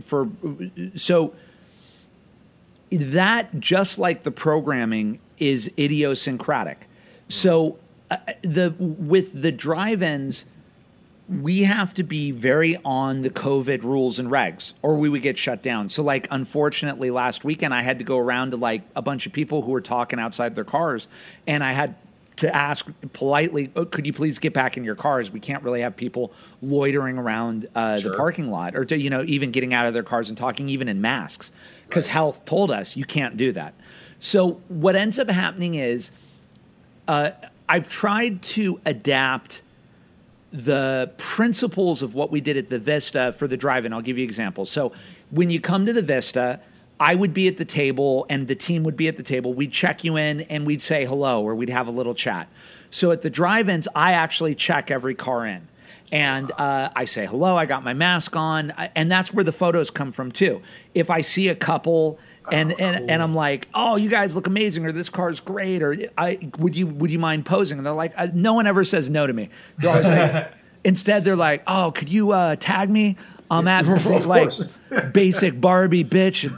[0.06, 0.28] for
[0.94, 1.34] so
[2.92, 6.86] that just like the programming is idiosyncratic
[7.28, 7.76] so
[8.10, 10.44] uh, the with the drive-ins
[11.30, 15.38] we have to be very on the COVID rules and regs, or we would get
[15.38, 15.88] shut down.
[15.88, 19.32] So, like, unfortunately, last weekend I had to go around to like a bunch of
[19.32, 21.06] people who were talking outside their cars,
[21.46, 21.94] and I had
[22.38, 25.30] to ask politely, oh, "Could you please get back in your cars?
[25.30, 29.22] We can't really have people loitering around uh, the parking lot, or to, you know,
[29.24, 31.52] even getting out of their cars and talking, even in masks,
[31.86, 33.74] because health told us you can't do that."
[34.18, 36.10] So, what ends up happening is,
[37.06, 37.30] uh,
[37.68, 39.62] I've tried to adapt
[40.52, 43.92] the principles of what we did at the Vista for the drive-in.
[43.92, 44.70] I'll give you examples.
[44.70, 44.92] So
[45.30, 46.60] when you come to the Vista,
[46.98, 49.54] I would be at the table and the team would be at the table.
[49.54, 52.48] We'd check you in and we'd say hello or we'd have a little chat.
[52.90, 55.68] So at the drive-ins, I actually check every car in.
[56.12, 57.56] And uh, I say hello.
[57.56, 60.60] I got my mask on, and that's where the photos come from too.
[60.92, 62.18] If I see a couple,
[62.52, 65.96] and and, and I'm like, oh, you guys look amazing, or this car's great, or
[66.16, 67.78] I would you would you mind posing?
[67.78, 69.48] And they're like, uh, no one ever says no to me.
[69.78, 70.52] They're always like,
[70.84, 73.16] instead they're like, oh, could you uh, tag me?
[73.50, 73.86] I'm at
[74.26, 74.52] like
[75.12, 76.48] basic Barbie bitch.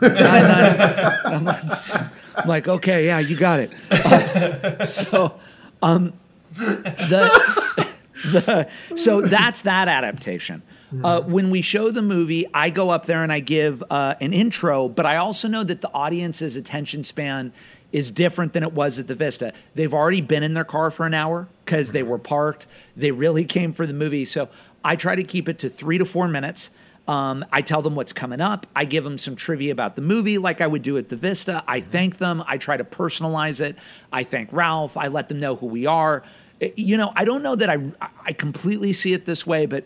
[1.24, 3.72] I'm, like, I'm like, okay, yeah, you got it.
[3.90, 5.40] Uh, so,
[5.82, 6.12] um,
[6.54, 7.88] the,
[8.24, 10.62] the so that's that adaptation.
[11.02, 14.32] Uh, when we show the movie, I go up there and I give uh, an
[14.32, 17.52] intro, but I also know that the audience's attention span
[17.92, 19.52] is different than it was at the Vista.
[19.74, 22.66] They've already been in their car for an hour because they were parked.
[22.96, 24.24] They really came for the movie.
[24.24, 24.48] So
[24.84, 26.70] I try to keep it to three to four minutes.
[27.08, 28.66] Um, I tell them what's coming up.
[28.76, 31.62] I give them some trivia about the movie, like I would do at the Vista.
[31.66, 32.44] I thank them.
[32.46, 33.76] I try to personalize it.
[34.12, 34.96] I thank Ralph.
[34.96, 36.22] I let them know who we are.
[36.62, 37.78] Uh, You know, I don't know that I
[38.24, 39.84] I completely see it this way, but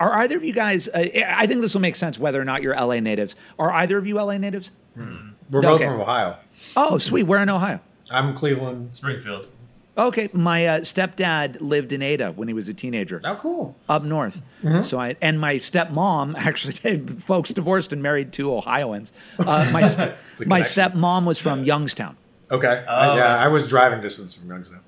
[0.00, 0.88] are either of you guys?
[0.88, 3.34] Uh, I think this will make sense whether or not you're LA natives.
[3.58, 4.70] Are either of you LA natives?
[4.96, 5.86] We're both Okay.
[5.86, 6.36] from Ohio.
[6.76, 7.24] Oh, sweet.
[7.24, 7.80] Where in Ohio?
[8.10, 8.94] I'm Cleveland.
[8.94, 9.48] Springfield.
[9.96, 13.20] Okay, my uh, stepdad lived in Ada when he was a teenager.
[13.24, 13.76] Oh, cool.
[13.88, 14.42] up north.
[14.82, 19.12] So I and my stepmom actually, folks divorced and married two Ohioans.
[19.38, 22.16] Uh, my st- a my stepmom was from Youngstown.
[22.50, 22.84] Okay.
[22.88, 23.44] I- Oh, yeah, okay.
[23.44, 24.80] I was driving distance from Youngstown.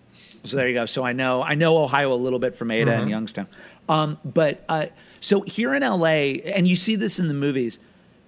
[0.42, 0.86] So there you go.
[0.86, 3.46] So I know I know Ohio a little bit from Ada and Youngstown.
[3.88, 4.86] Um, but uh,
[5.20, 7.78] so here in LA, and you see this in the movies.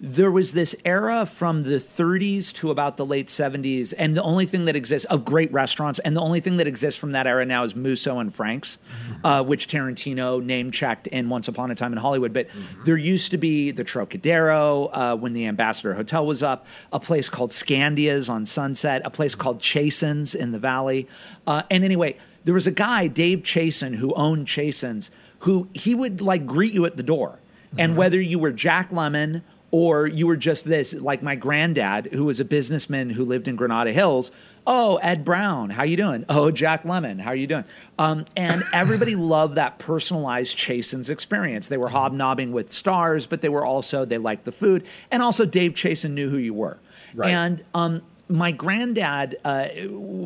[0.00, 4.46] There was this era from the 30s to about the late 70s, and the only
[4.46, 7.44] thing that exists of great restaurants, and the only thing that exists from that era
[7.44, 8.78] now is Musso and Frank's,
[9.24, 12.32] uh, which Tarantino name checked in Once Upon a Time in Hollywood.
[12.32, 12.46] But
[12.84, 17.28] there used to be the Trocadero uh, when the Ambassador Hotel was up, a place
[17.28, 21.08] called Scandia's on Sunset, a place called Chasen's in the Valley.
[21.44, 26.20] Uh, and anyway, there was a guy, Dave Chasen, who owned Chasen's, who he would
[26.20, 27.38] like greet you at the door.
[27.76, 32.24] And whether you were Jack Lemmon or you were just this, like my granddad, who
[32.24, 34.30] was a businessman who lived in Granada Hills.
[34.66, 36.24] Oh, Ed Brown, how you doing?
[36.28, 37.64] Oh, Jack Lemmon, how you doing?
[37.98, 41.68] Um, and everybody loved that personalized Chasen's experience.
[41.68, 45.44] They were hobnobbing with stars, but they were also they liked the food, and also
[45.44, 46.78] Dave Chasen knew who you were.
[47.14, 47.30] Right.
[47.30, 49.68] And um, my granddad, uh,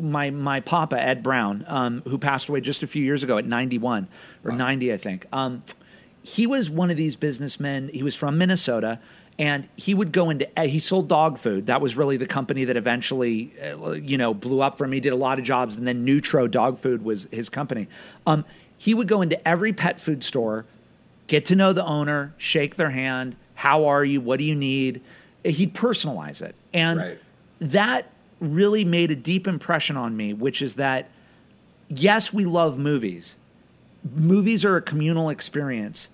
[0.01, 3.45] my my papa Ed Brown, um, who passed away just a few years ago at
[3.45, 4.07] 91
[4.43, 5.25] or 90, I think.
[5.31, 5.63] Um,
[6.21, 7.89] he was one of these businessmen.
[7.93, 8.99] He was from Minnesota,
[9.37, 10.47] and he would go into.
[10.59, 11.65] uh, He sold dog food.
[11.67, 14.91] That was really the company that eventually, uh, you know, blew up for him.
[14.93, 17.87] He did a lot of jobs, and then Nutro Dog Food was his company.
[18.27, 18.45] Um,
[18.77, 20.65] he would go into every pet food store,
[21.27, 23.35] get to know the owner, shake their hand.
[23.55, 24.19] How are you?
[24.19, 25.01] What do you need?
[25.45, 27.19] He'd personalize it, and Right.
[27.71, 30.33] That really made a deep impression on me.
[30.33, 31.09] Which is that,
[31.89, 33.35] yes, we love movies.
[34.15, 36.09] Movies are a communal experience,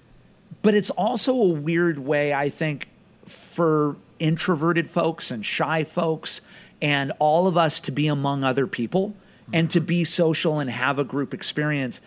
[0.61, 2.87] but it's also a weird way, I think,
[3.25, 6.41] for introverted folks and shy folks
[6.81, 9.13] and all of us to be among other people
[9.51, 11.99] and to be social and have a group experience.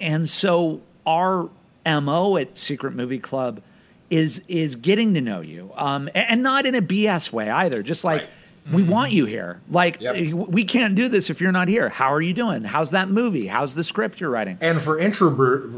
[0.00, 1.48] And so our
[1.86, 3.62] MO at Secret Movie Club
[4.10, 5.72] is is getting to know you.
[5.74, 7.82] Um, and not in a BS way either.
[7.82, 8.30] Just like Right.
[8.72, 9.60] We want you here.
[9.70, 10.32] Like Yep.
[10.48, 11.88] we can't do this if you're not here.
[11.90, 12.64] How are you doing?
[12.64, 13.46] How's that movie?
[13.46, 14.56] How's the script you're writing?
[14.60, 15.70] And for introvert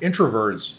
[0.00, 0.74] introverts,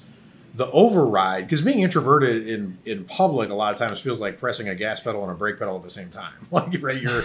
[0.54, 4.68] the override because being introverted in in public a lot of times feels like pressing
[4.70, 6.34] a gas pedal and a brake pedal at the same time.
[6.52, 7.24] Like right, you're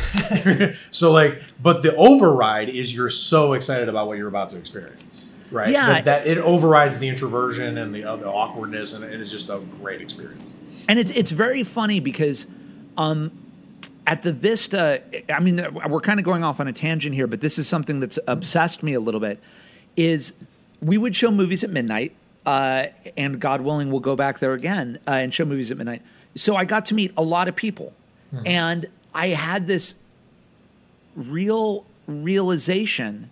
[0.90, 5.02] so like, but the override is you're so excited about what you're about to experience.
[5.50, 5.70] Right.
[5.70, 5.86] Yeah.
[5.86, 9.48] That, that it overrides the introversion and the, uh, the awkwardness, and it is just
[9.48, 10.42] a great experience.
[10.88, 12.46] And it's it's very funny because
[12.96, 13.32] um,
[14.06, 17.40] at the Vista, I mean, we're kind of going off on a tangent here, but
[17.40, 19.40] this is something that's obsessed me a little bit.
[19.96, 20.32] Is
[20.80, 22.14] we would show movies at midnight,
[22.44, 26.02] uh, and God willing, we'll go back there again uh, and show movies at midnight.
[26.36, 27.92] So I got to meet a lot of people,
[28.44, 29.94] and I had this
[31.16, 33.30] real realization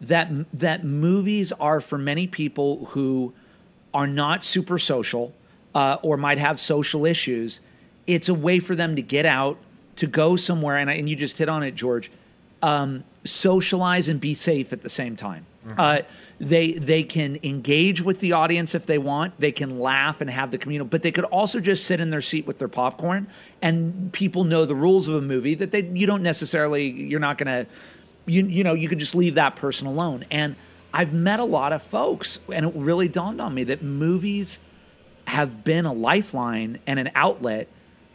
[0.00, 3.32] that that movies are for many people who
[3.92, 5.34] are not super social
[5.74, 7.60] uh, or might have social issues.
[8.06, 9.58] It's a way for them to get out,
[9.98, 12.10] to go somewhere, and, I, and you just hit on it, George.
[12.62, 15.46] Um, socialize and be safe at the same time.
[15.76, 16.00] Uh,
[16.40, 19.38] they they can engage with the audience if they want.
[19.38, 22.20] They can laugh and have the communal, but they could also just sit in their
[22.20, 23.26] seat with their popcorn.
[23.60, 27.38] And people know the rules of a movie that they you don't necessarily you're not
[27.38, 27.66] to
[28.26, 30.24] you you know you could just leave that person alone.
[30.30, 30.56] And
[30.94, 34.58] I've met a lot of folks, and it really dawned on me that movies
[35.26, 37.68] have been a lifeline and an outlet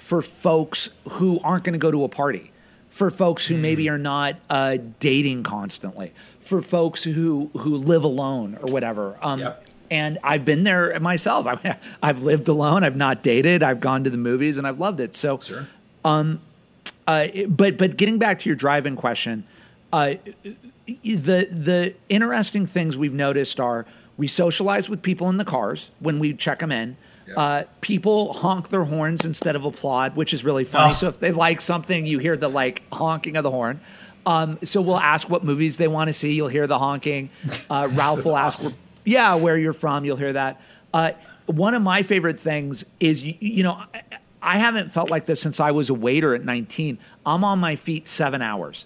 [0.04, 2.52] for folks who aren't going to go to a party,
[2.89, 6.12] for folks who maybe are not uh, dating constantly,
[6.42, 9.18] for folks who who live alone or whatever.
[9.22, 9.66] Um, Yep.
[9.92, 11.46] And I've been there myself.
[11.63, 12.84] I, I've lived alone.
[12.84, 13.62] I've not dated.
[13.63, 15.16] I've gone to the movies, and I've loved it.
[15.16, 15.68] So, Sure.
[16.04, 16.36] uh,
[17.48, 19.46] but but getting back to your drive-in question,
[19.94, 20.16] uh,
[20.86, 23.86] the the interesting things we've noticed are
[24.18, 26.98] we socialize with people in the cars when we check them in.
[27.36, 30.91] Uh, people honk their horns instead of applaud, which is really funny.
[30.91, 30.96] Oh.
[30.96, 33.80] So if they like something, you hear the like honking of the horn.
[34.26, 36.34] Um, so we'll ask what movies they want to see.
[36.34, 37.30] You'll hear the honking.
[37.69, 38.76] Uh, Ralph will ask, awesome.
[39.04, 40.06] yeah, where you're from.
[40.06, 40.62] You'll hear that.
[40.93, 41.12] Uh,
[41.46, 44.02] one of my favorite things is, you, you know, I,
[44.41, 46.98] I haven't felt like this since I was a waiter at 19.
[47.26, 48.86] I'm on my feet seven hours.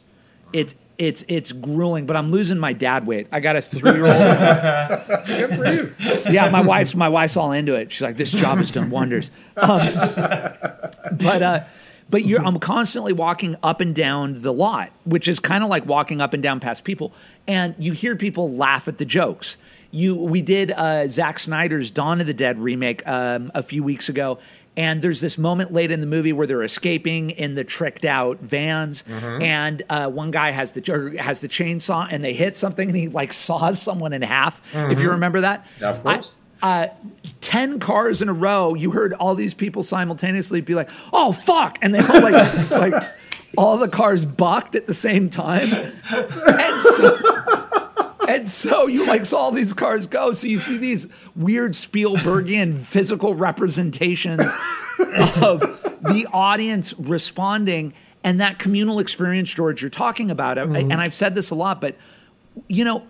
[0.53, 3.27] It's it's it's grueling, but I'm losing my dad weight.
[3.31, 4.17] I got a three year old.
[5.27, 5.95] Good for you.
[6.33, 7.91] yeah, my wife's my wife's all into it.
[7.91, 9.29] She's like, this job has done wonders.
[9.57, 9.79] Um,
[11.11, 11.63] but uh,
[12.09, 15.85] but you're I'm constantly walking up and down the lot, which is kind of like
[15.85, 17.13] walking up and down past people,
[17.47, 19.57] and you hear people laugh at the jokes.
[19.91, 24.09] You we did uh, Zack Snyder's Dawn of the Dead remake um, a few weeks
[24.09, 24.39] ago.
[24.77, 28.39] And there's this moment late in the movie where they're escaping in the tricked out
[28.39, 32.95] vans, and uh, one guy has the has the chainsaw, and they hit something, and
[32.97, 34.61] he like saws someone in half.
[34.73, 36.31] If you remember that, Yeah, of course.
[36.31, 36.87] I- uh,
[37.41, 41.77] 10 cars in a row, you heard all these people simultaneously be like, oh, fuck.
[41.83, 43.03] And they all like, like,
[43.55, 45.69] all the cars bucked at the same time.
[46.11, 47.15] And so,
[48.27, 50.31] and so you like saw all these cars go.
[50.33, 54.43] So you see these weird Spielbergian physical representations
[55.41, 55.59] of
[56.01, 60.57] the audience responding and that communal experience, George, you're talking about.
[60.57, 61.95] I- And I've said this a lot, but
[62.67, 63.05] you know,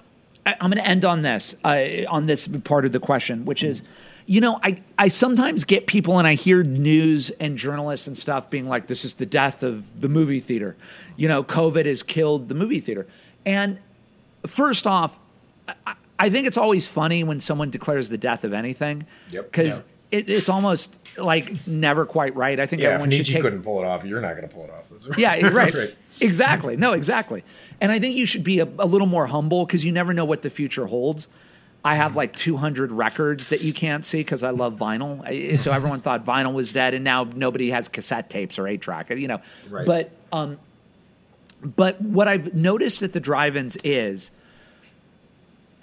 [0.46, 3.64] I, I'm going to end on this, uh, on this part of the question, which
[3.64, 3.82] is,
[4.26, 8.50] you know, I, I sometimes get people and I hear news and journalists and stuff
[8.50, 10.76] being like, this is the death of the movie theater.
[11.16, 13.08] You know, COVID has killed the movie theater.
[13.46, 13.80] And
[14.48, 15.18] first off,
[15.86, 19.06] I, I think it's always funny when someone declares the death of anything.
[19.32, 19.52] Yep.
[19.52, 19.84] Because Yeah.
[20.20, 22.60] it, it's almost like never quite right.
[22.60, 24.48] I think Yeah, if everyone should Nietzsche take couldn't pull it off, you're not going
[24.48, 25.18] to pull it off.
[25.18, 25.74] Yeah, right.
[25.74, 25.96] Right.
[26.22, 26.76] Exactly.
[26.78, 27.44] No, exactly.
[27.80, 30.26] And I think you should be a, a little more humble because you never know
[30.26, 31.28] what the future holds.
[31.86, 35.58] I have like 200 records that you can't see because I love vinyl.
[35.60, 39.10] So everyone thought vinyl was dead, and now nobody has cassette tapes or eight track.
[39.12, 39.86] You know, Right.
[39.86, 40.58] but um,
[41.62, 44.32] but what I've noticed at the drive-ins is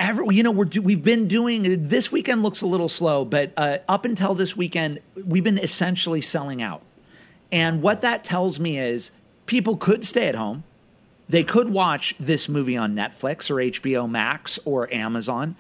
[0.05, 3.53] every you know we're do, we've been doing this weekend looks a little slow but
[3.57, 6.83] uh, up until this weekend we've been essentially selling out.
[7.51, 9.11] And what that tells me is
[9.47, 10.65] people could stay at home.
[11.29, 15.57] They could watch this movie on netflix or hbo max or amazon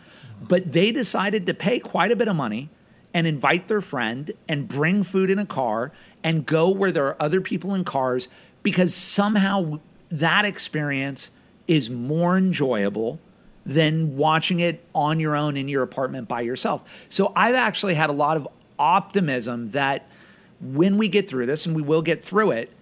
[0.46, 2.68] but they decided to pay quite a bit of money
[3.14, 7.16] and invite their friend and bring food in a car and go where there are
[7.18, 8.28] other people in cars
[8.62, 9.80] because somehow
[10.10, 11.30] that experience
[11.66, 13.18] is more enjoyable
[13.66, 16.84] than watching it on your own in your apartment by yourself.
[17.08, 18.46] So I've actually had a lot of
[18.78, 20.06] optimism that
[20.60, 22.72] when we get through this, and we will get through it,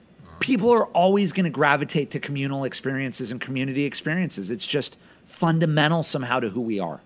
[0.41, 4.51] people are always going to gravitate to communal experiences and community experiences.
[4.51, 7.01] It's just fundamental somehow to who we are.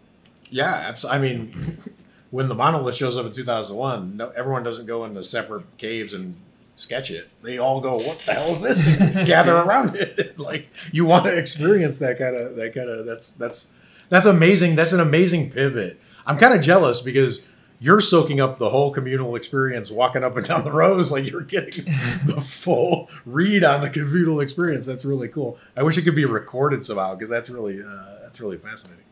[0.50, 1.18] Yeah, absolutely.
[1.18, 1.78] I mean,
[2.30, 6.36] when the monolith shows up in 2001, no, everyone doesn't go into separate caves and
[6.76, 10.38] sketch it, they all go, "What the hell is this?" Gather around it.
[10.38, 13.68] like you want to experience that kind of that kind of that's that's
[14.08, 14.76] that's amazing.
[14.76, 16.00] That's an amazing pivot.
[16.26, 17.46] I'm kind of jealous because
[17.78, 21.42] you're soaking up the whole communal experience walking up and down the rows like you're
[21.42, 21.84] getting
[22.24, 26.24] the full read on the communal experience that's really cool i wish it could be
[26.24, 29.04] recorded somehow because that's really uh, that's really fascinating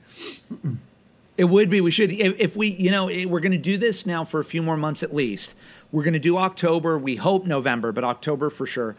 [1.37, 1.81] It would be.
[1.81, 4.45] We should, if, we, you know, eh, we're going to do this now for a
[4.45, 5.57] few more months at least.
[5.91, 6.97] We're going to do October.
[6.97, 8.95] We hope November, but October for sure.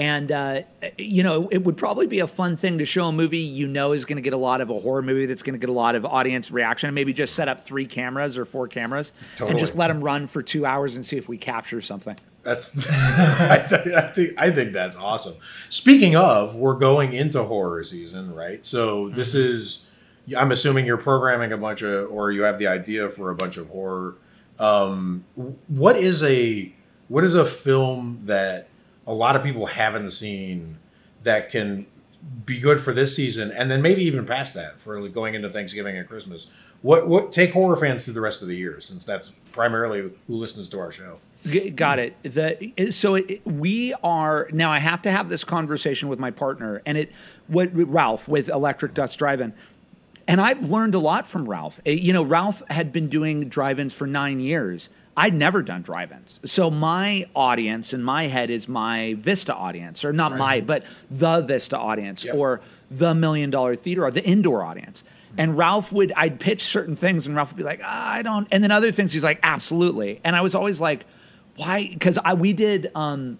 [0.00, 0.62] And, uh,
[0.96, 3.92] you know, it would probably be a fun thing to show a movie you know
[3.92, 5.74] is going to get a lot of a horror movie that's going to get a
[5.74, 6.88] lot of audience reaction.
[6.88, 10.26] And maybe just set up three cameras or four cameras and just let them run
[10.26, 12.16] for two hours and see if we capture something.
[12.42, 15.34] That's I, th- I think I think that's awesome.
[15.68, 18.64] Speaking of, we're going into horror season, right?
[18.64, 19.90] So this is
[20.34, 23.58] I'm assuming you're programming a bunch of or you have the idea for a bunch
[23.58, 24.16] of horror.
[24.58, 25.26] Um,
[25.68, 26.74] what is a
[27.08, 28.69] what is a film that
[29.06, 30.78] a lot of people haven't seen
[31.22, 31.86] that can
[32.44, 35.48] be good for this season and then maybe even past that for like going into
[35.48, 36.48] Thanksgiving and Christmas?
[36.82, 40.36] What what take horror fans through the rest of the year since that's primarily who
[40.36, 41.18] listens to our show.
[41.74, 42.16] Got it.
[42.22, 44.70] The so it, we are now.
[44.70, 47.12] I have to have this conversation with my partner, and it
[47.46, 49.54] what Ralph with Electric Dusk Drive-In,
[50.28, 51.80] and I've learned a lot from Ralph.
[51.86, 54.90] Eh, You know, Ralph had been doing drive-ins for nine years.
[55.20, 60.12] I'd never done drive-ins, so my audience in my head is my Vista audience, or
[60.14, 62.34] not my, but the Vista audience, Yep.
[62.34, 62.60] or
[62.90, 65.04] the Million Dollar Theater, or the indoor audience.
[65.36, 68.48] And Ralph would, I'd pitch certain things, and Ralph would be like, ah, I don't.
[68.50, 70.20] And then other things, he's like, absolutely.
[70.24, 71.04] And I was always like,
[71.56, 71.86] why?
[71.88, 73.38] Because we did um,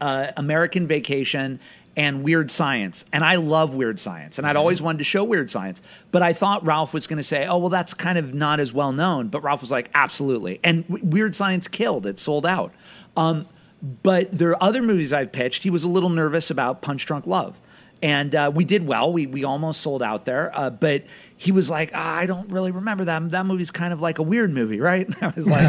[0.00, 1.58] uh, American Vacation
[1.96, 5.50] and Weird Science, and I love Weird Science, and I'd always wanted to show Weird
[5.50, 5.80] Science,
[6.12, 8.72] but I thought Ralph was going to say, "Oh, well, that's kind of not as
[8.72, 12.72] well known," but Ralph was like, "Absolutely," and Weird Science killed; it sold out.
[13.16, 13.46] Um,
[14.02, 15.62] but there are other movies I've pitched.
[15.62, 17.58] He was a little nervous about Punch Drunk Love.
[18.02, 19.10] And uh, we did well.
[19.12, 21.04] We we almost sold out there, uh, but
[21.38, 23.30] he was like, ah, "I don't really remember that.
[23.30, 25.62] That movie's kind of like a weird movie, right?" I was like,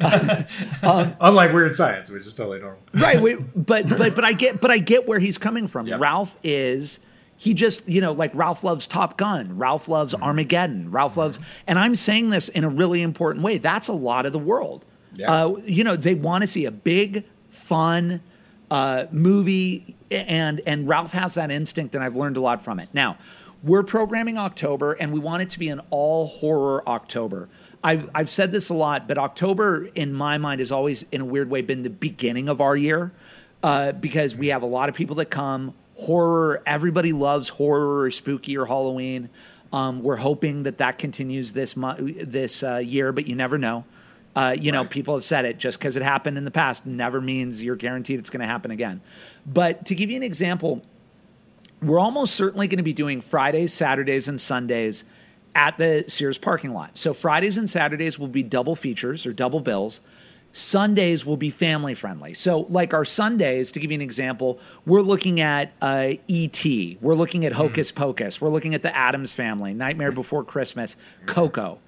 [0.00, 1.14] wow.
[1.20, 2.78] Unlike Weird Science, which is totally normal.
[2.94, 6.00] right we, but but but i get but i get where he's coming from Yep.
[6.00, 7.00] ralph is
[7.36, 10.22] he just you know like ralph loves top gun ralph loves Mm-hmm.
[10.24, 14.26] armageddon ralph loves and i'm saying this in a really important way that's a lot
[14.26, 15.44] of the world Yeah.
[15.44, 18.20] uh, you know they want to see a big fun
[18.70, 22.88] uh, movie and and ralph has that instinct and i've learned a lot from it
[22.92, 23.16] now
[23.62, 27.48] we're programming october and we want it to be an all horror october
[27.82, 31.24] I've, I've said this a lot, but October, in my mind, has always, in a
[31.24, 33.12] weird way, been the beginning of our year
[33.62, 35.74] uh, because we have a lot of people that come.
[35.96, 39.30] Horror, everybody loves horror or spooky or Halloween.
[39.72, 43.84] Um, we're hoping that that continues this this uh, year, but you never know.
[44.36, 47.20] Uh, you know, people have said it just because it happened in the past never
[47.20, 49.00] means you're guaranteed it's going to happen again.
[49.46, 50.82] But to give you an example,
[51.82, 55.04] we're almost certainly going to be doing Fridays, Saturdays, and Sundays
[55.54, 56.96] at the Sears parking lot.
[56.96, 60.00] So Fridays and Saturdays will be double features or double bills.
[60.52, 62.34] Sundays will be family friendly.
[62.34, 67.14] So, like our Sundays, to give you an example, we're looking at uh, E.T., we're
[67.14, 71.78] looking at Hocus Pocus, we're looking at The Addams Family, Nightmare Before Christmas, Coco.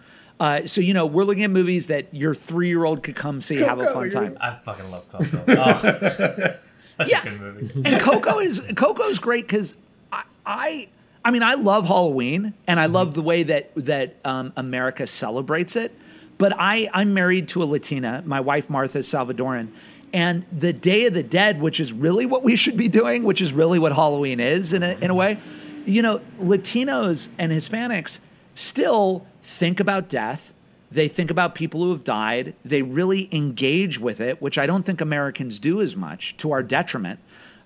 [0.40, 3.40] Uh, so, you know, we're looking at movies that your three year old could come
[3.42, 4.38] see, have a fun time.
[4.40, 5.44] I fucking love Coco.
[5.48, 7.20] Oh, such Yeah.
[7.20, 7.82] a good movie.
[7.84, 9.74] and Coco is Coco's great because
[10.10, 10.88] I, I
[11.22, 15.76] I mean I love Halloween and I love the way that that um, America celebrates
[15.76, 15.94] it.
[16.38, 18.22] But I I'm married to a Latina.
[18.24, 19.68] My wife Martha is Salvadoran,
[20.14, 23.42] and the Day of the Dead, which is really what we should be doing, which
[23.42, 25.38] is really what Halloween is in a, in a way.
[25.84, 28.20] You know, Latinos and Hispanics
[28.54, 30.52] still think about death.
[30.90, 32.54] They think about people who have died.
[32.64, 36.62] They really engage with it, which I don't think Americans do as much to our
[36.62, 37.20] detriment.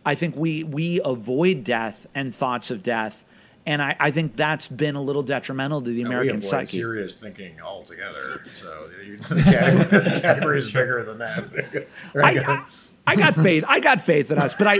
[0.04, 3.24] I think we we avoid death and thoughts of death,
[3.64, 6.76] and I, I think that's been a little detrimental to the And American psyche.
[6.78, 8.42] serious thinking altogether.
[8.52, 11.86] So you- the category, the category is bigger than that.
[12.14, 12.64] I, I,
[13.06, 13.64] I got faith.
[13.66, 14.78] I got faith in us, but I,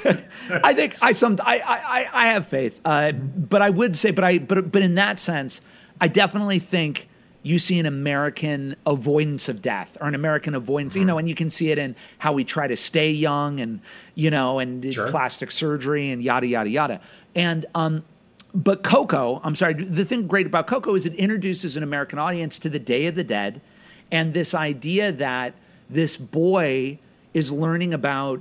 [0.64, 2.80] I think I some I I, I have faith.
[2.84, 5.60] Uh, but I would say, but I but but in that sense,
[6.00, 7.08] I definitely think
[7.42, 11.34] you see an American avoidance of death or an American avoidance, you know, and you
[11.34, 13.80] can see it in how we try to stay young and
[14.16, 15.08] you know and Sure.
[15.10, 17.00] plastic surgery and yada yada yada.
[17.34, 18.02] And um,
[18.52, 22.58] but Coco, I'm sorry, the thing great about Coco is it introduces an American audience
[22.60, 23.60] to the Day of the Dead
[24.10, 25.54] and this idea that
[25.90, 26.98] this boy
[27.34, 28.40] is learning about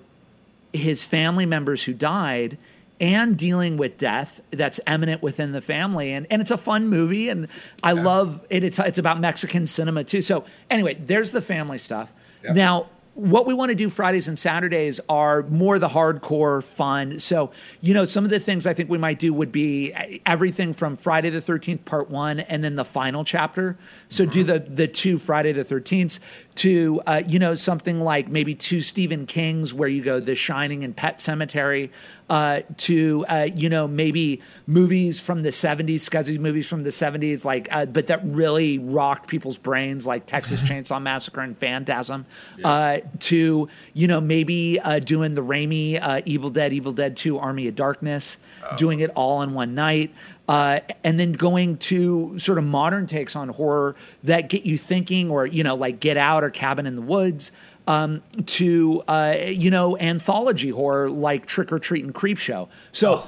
[0.73, 2.57] his family members who died
[2.99, 6.13] and dealing with death that's eminent within the family.
[6.13, 7.47] And, and it's a fun movie and
[7.83, 8.63] i love it.
[8.63, 10.21] It's, it's about mexican cinema too.
[10.21, 12.11] So anyway there's the family stuff.
[12.43, 12.55] Yep.
[12.55, 17.21] now what we want to do Fridays and Saturdays are more the hardcore fun.
[17.21, 19.93] So, you know, some of the things I think we might do would be
[20.25, 23.77] everything from Friday the 13th part 1 and then the final chapter.
[24.09, 24.51] So do mm-hmm.
[24.51, 26.19] the the two Friday the 13th
[26.55, 30.83] to uh, you know something like maybe two Stephen Kings where you go The Shining
[30.83, 31.89] and Pet Sematary
[32.29, 37.43] uh, to uh, you know maybe movies from the 70s, scuzzy movies from the 70s
[37.43, 42.25] like uh, but that really rocked people's brains like Texas Chainsaw Massacre and Phantasm
[42.63, 47.37] uh, to you know maybe uh, doing the Raimi uh, Evil Dead, Evil Dead 2,
[47.37, 48.37] Army of Darkness,
[48.77, 50.13] doing it all in one night.
[50.47, 55.29] Uh, and then going to sort of modern takes on horror that get you thinking,
[55.31, 57.51] or you know, like Get Out or Cabin in the Woods,
[57.87, 62.67] um, to uh, you know, anthology horror like Trick or Treat and Creepshow.
[62.91, 63.27] So Oh,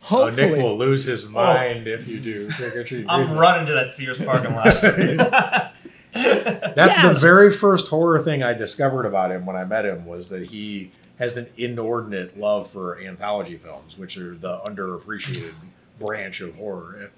[0.00, 3.04] hopefully, Nick will lose his mind if you do trick or treat.
[3.08, 4.80] I'm running to that Sears parking lot.
[6.14, 7.02] That's Yes.
[7.02, 10.46] the very first horror thing I discovered about him when I met him was that
[10.46, 15.52] he has an inordinate love for anthology films, which are the underappreciated
[15.98, 17.10] branch of horror.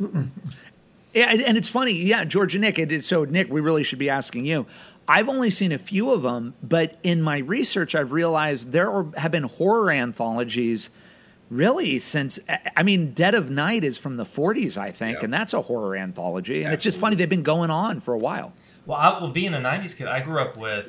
[0.00, 1.92] Yeah, and- and it's funny.
[1.92, 2.78] Yeah, George and Nick.
[2.78, 4.66] It, it- so, Nick, we really should be asking you.
[5.08, 9.06] I've only seen a few of them, but in my research, I've realized there are,
[9.16, 10.90] have been horror anthologies
[11.48, 12.40] really since.
[12.76, 15.24] I mean, Dead of Night is from the 40s, I think, Yeah.
[15.26, 16.64] and that's a horror anthology.
[16.64, 18.52] And it's just funny, they've been going on for a while.
[18.84, 20.86] well, I, well, being a '90s kid, I grew up with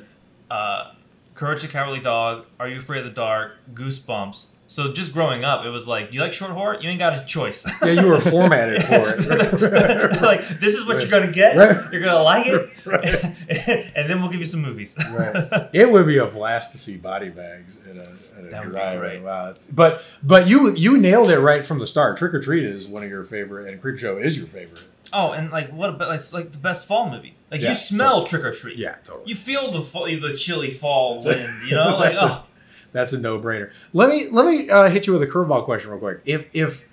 [0.50, 0.92] uh,
[1.36, 4.48] Courage the Cowardly Dog, Are You Afraid of the Dark, Goosebumps.
[4.70, 6.78] So just growing up, it was like, you like short horror?
[6.78, 7.66] You ain't got a choice.
[7.82, 10.20] Yeah, you were formatted for it.
[10.22, 11.56] like this is what you're gonna get.
[11.56, 11.90] Right.
[11.90, 13.24] You're gonna like it, Right.
[13.96, 14.94] and then we'll give you some movies.
[15.10, 15.68] Right.
[15.72, 18.98] It would be a blast to see body bags at a, at a That drive.
[18.98, 19.22] great.
[19.22, 22.18] Wow, but but you you nailed it right from the start.
[22.18, 24.84] Trick or Treat is one of your favorite, and Creepshow is your favorite.
[25.12, 27.34] Oh, and like what about it's like the best fall movie?
[27.50, 28.76] Like Yeah, you smell Trick or Treat.
[28.76, 29.30] Yeah, totally.
[29.30, 31.66] You feel the fall, the chilly fall wind.
[31.66, 32.44] You know, like oh,
[32.92, 33.70] That's a no brainer.
[33.92, 36.20] Let me let me uh, hit you with a curveball question real quick.
[36.24, 36.86] If if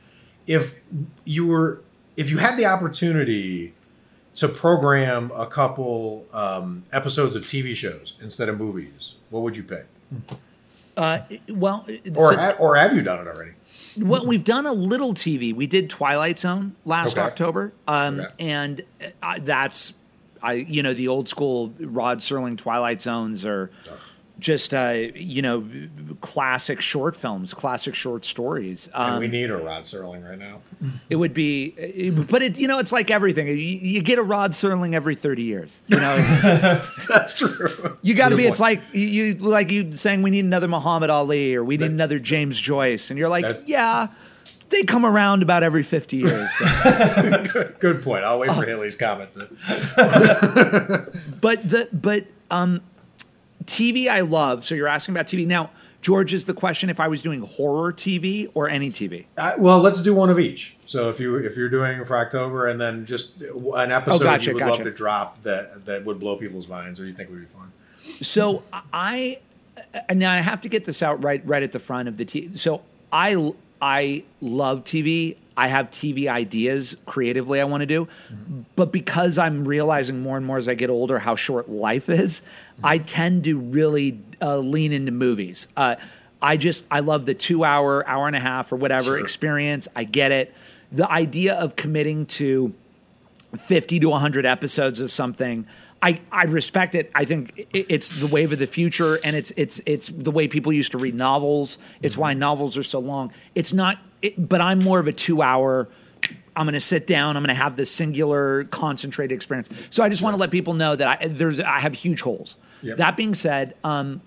[0.47, 0.81] if
[1.23, 1.81] you were
[2.17, 3.73] if you had the opportunity
[4.35, 9.63] to program a couple um, episodes of TV shows instead of movies, what would you
[9.63, 9.85] pick?
[10.97, 11.19] Uh,
[11.49, 11.85] well,
[12.15, 13.51] Or so- ha- or have you done it already?
[13.97, 15.53] well, we've done a little TV.
[15.55, 17.21] We did Twilight Zone last Okay.
[17.25, 18.29] October, um, Okay.
[18.39, 18.81] and
[19.23, 19.93] uh, that's
[20.43, 23.71] I you know the old school Rod Serling Twilight Zones are
[24.39, 25.63] just uh, you know
[26.21, 28.89] classic short films, classic short stories.
[28.93, 30.59] And Um, we need a Rod Serling right now.
[31.09, 33.47] it would be, it- but it you know it's like everything.
[33.47, 35.81] You, you get a Rod Serling every thirty years.
[35.87, 36.17] You know,
[37.09, 37.97] That's true.
[38.01, 38.43] you got to be.
[38.43, 38.51] point.
[38.51, 41.83] It's like you you- like you saying we need another Muhammad Ali or we need
[41.87, 44.07] That- another James Joyce, and you're like, That- yeah.
[44.69, 46.49] They come around about every 50 years.
[46.57, 46.65] so.
[47.53, 48.23] good, good point.
[48.23, 49.31] I'll wait for Halley's comet.
[49.33, 49.41] To,
[51.39, 52.81] but the but um
[53.65, 54.65] TV I love.
[54.65, 55.45] So you're asking about TV.
[55.45, 59.25] Now, George is the question if I was doing horror TV or any TV.
[59.37, 60.75] I, uh, well, let's do one of each.
[60.85, 64.49] So if you if you're doing for October, and then just an oh, episode gotcha,
[64.49, 64.71] you would gotcha.
[64.73, 67.71] love to drop that that would blow people's minds, or you think would be fun.
[68.21, 68.61] So
[68.93, 69.39] I
[70.07, 72.25] and now I have to get this out right right at the front of the
[72.25, 72.57] TV.
[72.57, 75.37] So I I love TV.
[75.57, 78.07] I have TV ideas creatively I want to do,
[78.75, 82.41] but because I'm realizing more and more as I get older how short life is,
[82.83, 85.67] I tend to really uh, lean into movies.
[85.77, 85.95] Uh,
[86.41, 89.19] I just I love the two hour, hour and a half, or whatever Sure.
[89.19, 89.87] experience.
[89.95, 90.53] I get it.
[90.91, 92.73] The idea of committing to
[93.57, 95.65] 50 to 100 episodes of something
[96.05, 97.11] I, I respect it.
[97.15, 100.71] I think it's the wave of the future, and it's it's it's the way people
[100.71, 101.79] used to read novels.
[102.03, 103.33] It's why novels are so long.
[103.55, 105.89] It's not, it, but I'm more of a two hour.
[106.55, 107.35] I'm going to sit down.
[107.35, 109.67] I'm going to have this singular, concentrated experience.
[109.89, 112.55] So I just want to let people know that I, there's I have huge holes.
[112.83, 112.97] Yep.
[112.97, 114.21] That being said, um,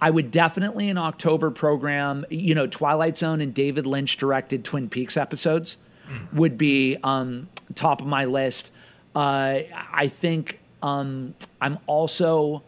[0.00, 4.88] I would definitely in October program, you know, Twilight Zone and David Lynch directed Twin
[4.88, 5.78] Peaks episodes
[6.32, 8.72] would be um, top of my list.
[9.14, 9.60] Uh,
[9.92, 12.62] I think um, I'm also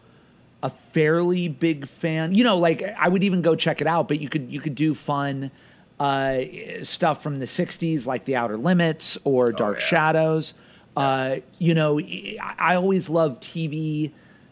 [0.61, 2.33] a fairly big fan.
[2.33, 4.75] You know, like I would even go check it out, but you could you could
[4.75, 5.51] do fun
[5.99, 6.39] uh,
[6.83, 9.85] stuff from the '60s, like The Outer Limits or Dark yeah.
[9.85, 10.53] Shadows.
[10.95, 14.11] Uh, you know, I always love TV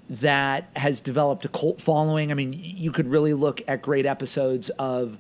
[0.09, 2.32] that has developed a cult following.
[2.32, 5.18] I mean, you could really look at great episodes of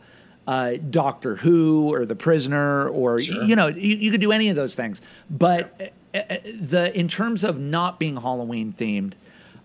[0.47, 3.43] uh, Doctor Who or The Prisoner, or Sure.
[3.43, 4.99] you know, you, you could do any of those things.
[5.29, 9.13] But the in terms of not being Halloween themed,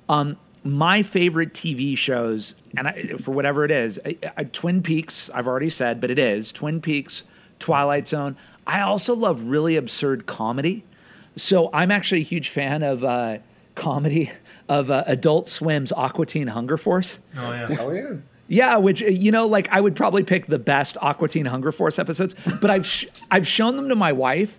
[0.08, 5.30] um, my favorite TV shows, and I, for whatever it is, I, I, Twin Peaks.
[5.32, 7.22] I've already said, but it is Twin Peaks,
[7.58, 8.36] Twilight Zone.
[8.66, 10.84] I also love really absurd comedy.
[11.36, 13.38] So I'm actually a huge fan of uh,
[13.74, 14.30] comedy
[14.68, 17.20] of uh, Adult Swim's Aqua Teen Hunger Force.
[17.36, 17.68] Oh yeah.
[17.68, 18.14] Hell yeah.
[18.48, 21.72] Yeah, which uh, you know, like I would probably pick the best Aqua Teen Hunger
[21.72, 24.56] Force episodes, but I've sh- I've shown them to my wife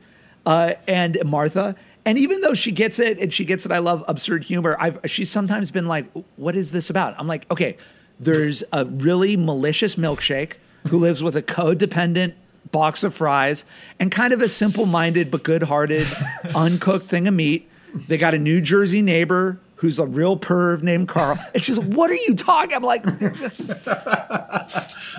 [0.48, 1.76] uh, and Martha,
[2.06, 4.78] and even though she gets it and she gets it, I love absurd humor.
[4.80, 6.06] I've she's sometimes been like,
[6.38, 7.76] "What is this about?" I'm like, "Okay,
[8.18, 10.54] there's a really malicious milkshake
[10.88, 12.34] who lives with a codependent
[12.72, 13.66] box of fries
[14.00, 16.08] and kind of a simple-minded but good-hearted
[16.56, 17.70] uncooked thing of meat.
[18.08, 21.38] They got a New Jersey neighbor." Who's a real perv named Carl?
[21.54, 23.04] And she's like, "What are you talking?" I'm like,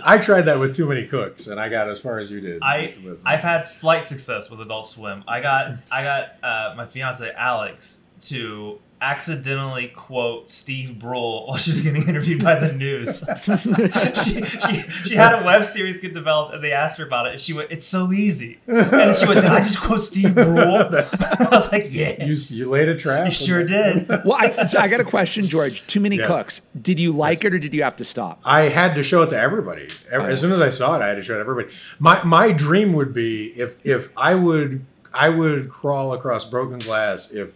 [0.04, 2.60] I tried that with too many cooks, and I got as far as you did.
[2.62, 5.24] I with- with- I've had slight success with Adult Swim.
[5.28, 11.70] I got I got uh, my fiance Alex to accidentally quote Steve Brule while she
[11.70, 13.24] was getting interviewed by the news.
[14.24, 17.32] she, she she had a web series get developed and they asked her about it
[17.32, 20.58] and she went, "It's so easy." And she went, "Did I just quote Steve Brule?"
[20.92, 23.26] I was like, you, "Yes, you laid a trap.
[23.26, 25.86] you sure did." Well, I, so I got a question, George.
[25.86, 26.26] Too many Yes.
[26.26, 26.62] cooks.
[26.80, 28.40] Did you like it or did you have to stop?
[28.44, 29.88] I had to show it to everybody.
[30.10, 31.68] Ev- As soon as I saw it, I had to show it to everybody.
[31.98, 34.84] My my dream would be if if I would
[35.14, 37.54] I would crawl across broken glass if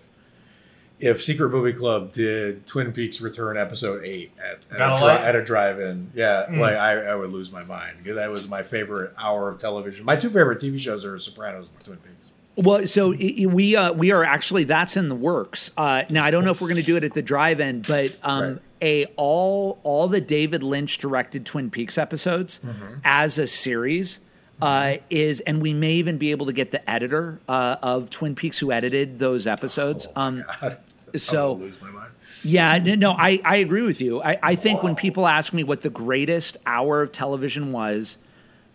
[1.02, 5.34] if Secret Movie Club did Twin Peaks Return episode eight at, at, a, dri- at
[5.36, 6.10] a drive-in.
[6.14, 6.58] Yeah, Mm.
[6.60, 10.04] like I, I would lose my mind because that was my favorite hour of television.
[10.06, 12.30] My two favorite TV shows are Sopranos and Twin Peaks.
[12.54, 15.70] Well, so i- i- we uh, we are actually that's in the works.
[15.76, 18.14] Uh, now I don't know if we're going to do it at the drive-in, but
[18.22, 18.58] um, Right.
[18.82, 22.94] a all all the David Lynch directed Twin Peaks episodes Mm-hmm.
[23.04, 24.20] as a series.
[24.60, 28.36] Uh, is and we may even be able to get the editor uh, of Twin
[28.36, 30.06] Peaks who edited those episodes.
[30.14, 32.12] um, God, I so lose my mind.
[32.44, 34.20] Yeah, no, I, I agree with you.
[34.20, 38.18] I, I think when people ask me what the greatest hour of television was,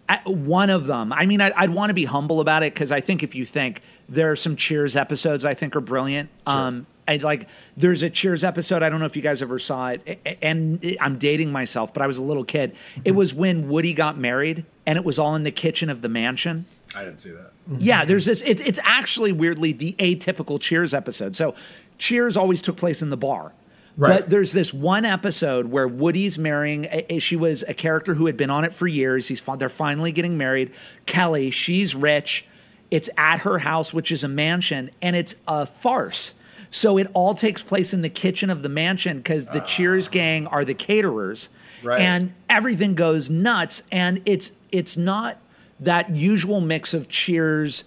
[0.08, 2.94] I, one of them, I mean, I, I'd want to be humble about it because
[2.94, 6.30] I think if you think there are some Cheers episodes I think are brilliant.
[6.46, 8.84] Um, and like, there's a Cheers episode.
[8.84, 12.08] I don't know if you guys ever saw it, and I'm dating myself, but I
[12.08, 12.74] was a little kid.
[13.04, 16.10] It was when Woody got married, and it was all in the kitchen of the
[16.10, 16.66] mansion.
[16.96, 17.52] I didn't see that.
[17.80, 18.42] Yeah, there's this.
[18.42, 21.36] It's it's actually weirdly the atypical Cheers episode.
[21.36, 21.54] So
[21.98, 23.54] Cheers always took place in the bar.
[23.96, 24.20] Right.
[24.22, 26.86] But there's this one episode where Woody's marrying.
[26.86, 29.28] a- a- She was a character who had been on it for years.
[29.28, 30.72] He's they're finally getting married.
[31.08, 32.46] Kelly, she's rich.
[32.92, 36.34] It's at her house, which is a mansion, and it's a farce.
[36.70, 39.66] So it all takes place in the kitchen of the mansion because the ah.
[39.66, 41.50] Cheers gang are the caterers,
[41.84, 42.00] Right.
[42.02, 43.82] and everything goes nuts.
[43.92, 45.38] And it's it's not
[45.80, 47.84] that usual mix of Cheers,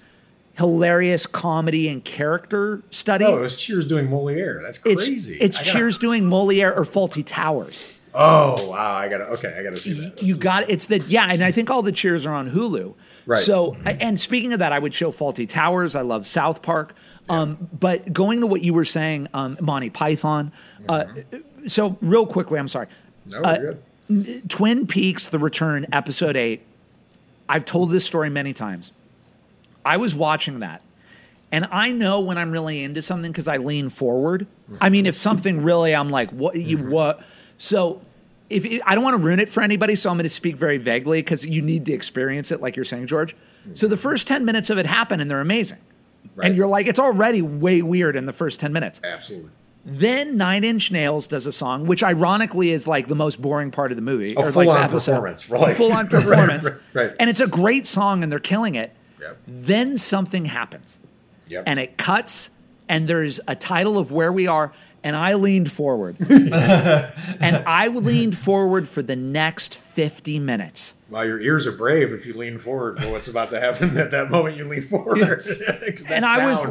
[0.61, 3.25] hilarious comedy and character study.
[3.25, 4.61] Oh, it was Cheers doing Moliere.
[4.63, 5.39] That's it's crazy.
[5.41, 7.85] it's I gotta- Cheers doing Moliere or Fawlty Towers.
[8.13, 8.95] Oh wow!
[8.95, 9.57] I gotta okay.
[9.59, 10.23] I gotta see that.
[10.23, 12.95] You got it's the yeah, and I think all the cheers are on Hulu.
[13.27, 13.39] Right.
[13.39, 15.95] So and speaking of that, I would show Fawlty Towers.
[15.95, 16.95] I love South Park.
[17.29, 20.51] Um, but going to what you were saying, um, Monty Python.
[20.89, 21.05] Uh,
[21.69, 22.89] so real quickly, I'm sorry.
[23.27, 23.75] no, uh.
[24.49, 26.63] Twin Peaks: The Return, Episode Eight.
[27.49, 28.91] I've told this story many times.
[29.85, 30.83] I was watching that,
[31.53, 34.47] and I know when I'm really into something because I lean forward.
[34.81, 36.91] I mean, if something really, I'm like, what you mm-hmm.
[36.91, 37.23] what?
[37.59, 38.03] So,
[38.49, 40.57] if it, I don't want to ruin it for anybody, so I'm going to speak
[40.57, 43.35] very vaguely because you need to experience it, like you're saying, George.
[43.75, 45.79] So the first ten minutes of it happen, and they're amazing,
[46.35, 46.47] Right.
[46.49, 49.01] and you're like, it's already way weird in the first ten minutes.
[49.05, 49.51] Absolutely.
[49.85, 53.91] Then Nine Inch Nails does a song, which ironically is like the most boring part
[53.93, 54.35] of the movie.
[54.35, 55.13] A or like episode.
[55.13, 56.65] performance for like- full on Right, performance.
[56.67, 57.13] right, right.
[57.19, 58.95] And it's a great song and they're killing it.
[59.21, 59.39] Yep.
[59.47, 61.01] Then something happens
[61.49, 61.65] Yep.
[61.67, 62.51] and it cuts
[62.89, 66.17] and there's a title of where we are and I leaned forward.
[66.31, 70.95] and I leaned forward for the next 50 minutes.
[71.09, 74.11] Well, your ears are brave if you lean forward for what's about to happen at
[74.11, 74.57] that moment.
[74.57, 75.21] You lean forward.
[76.09, 76.65] and I was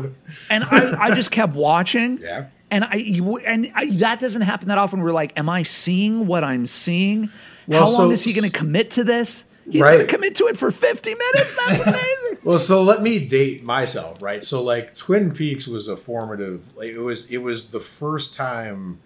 [0.50, 2.20] and I, I just kept watching.
[2.30, 2.45] Yeah.
[2.72, 5.02] And I you, and I, that doesn't happen that often.
[5.02, 7.32] We're like, am I seeing what I'm seeing?
[7.66, 9.43] Well, How long so- is he going to commit to this?
[9.68, 9.95] He's Right.
[9.95, 11.56] going to commit to it for 50 minutes.
[11.56, 12.19] That's amazing.
[12.44, 14.44] Well, so let me date myself, right?
[14.44, 19.00] So like Twin Peaks was a formative like it was it was the first time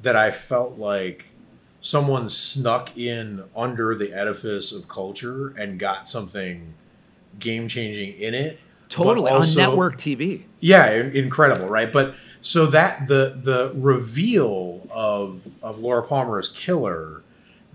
[0.00, 1.26] that I felt like
[1.80, 6.74] someone snuck in under the edifice of culture and got something
[7.38, 8.58] game changing in it.
[8.88, 10.42] totally also- on network TV.
[10.58, 11.90] Yeah, incredible, right?
[11.92, 17.19] But so that the the reveal of of Laura Palmer's killer,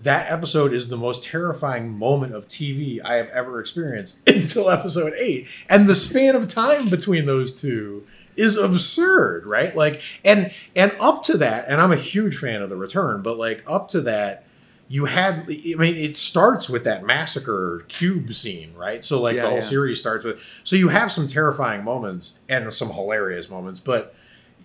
[0.05, 5.13] that episode is the most terrifying moment of TV I have ever experienced until episode
[5.17, 9.75] eight, and the span of time between those two is absurd, right?
[9.75, 13.37] Like, and and up to that, and I'm a huge fan of the Return, but
[13.37, 14.41] like up to that.
[14.87, 19.03] You had, I mean, it starts with that massacre cube scene, right?
[19.03, 19.63] So, like, Yeah, the whole yeah.
[19.63, 20.37] series starts with.
[20.63, 24.13] So, you have some terrifying moments and some hilarious moments, but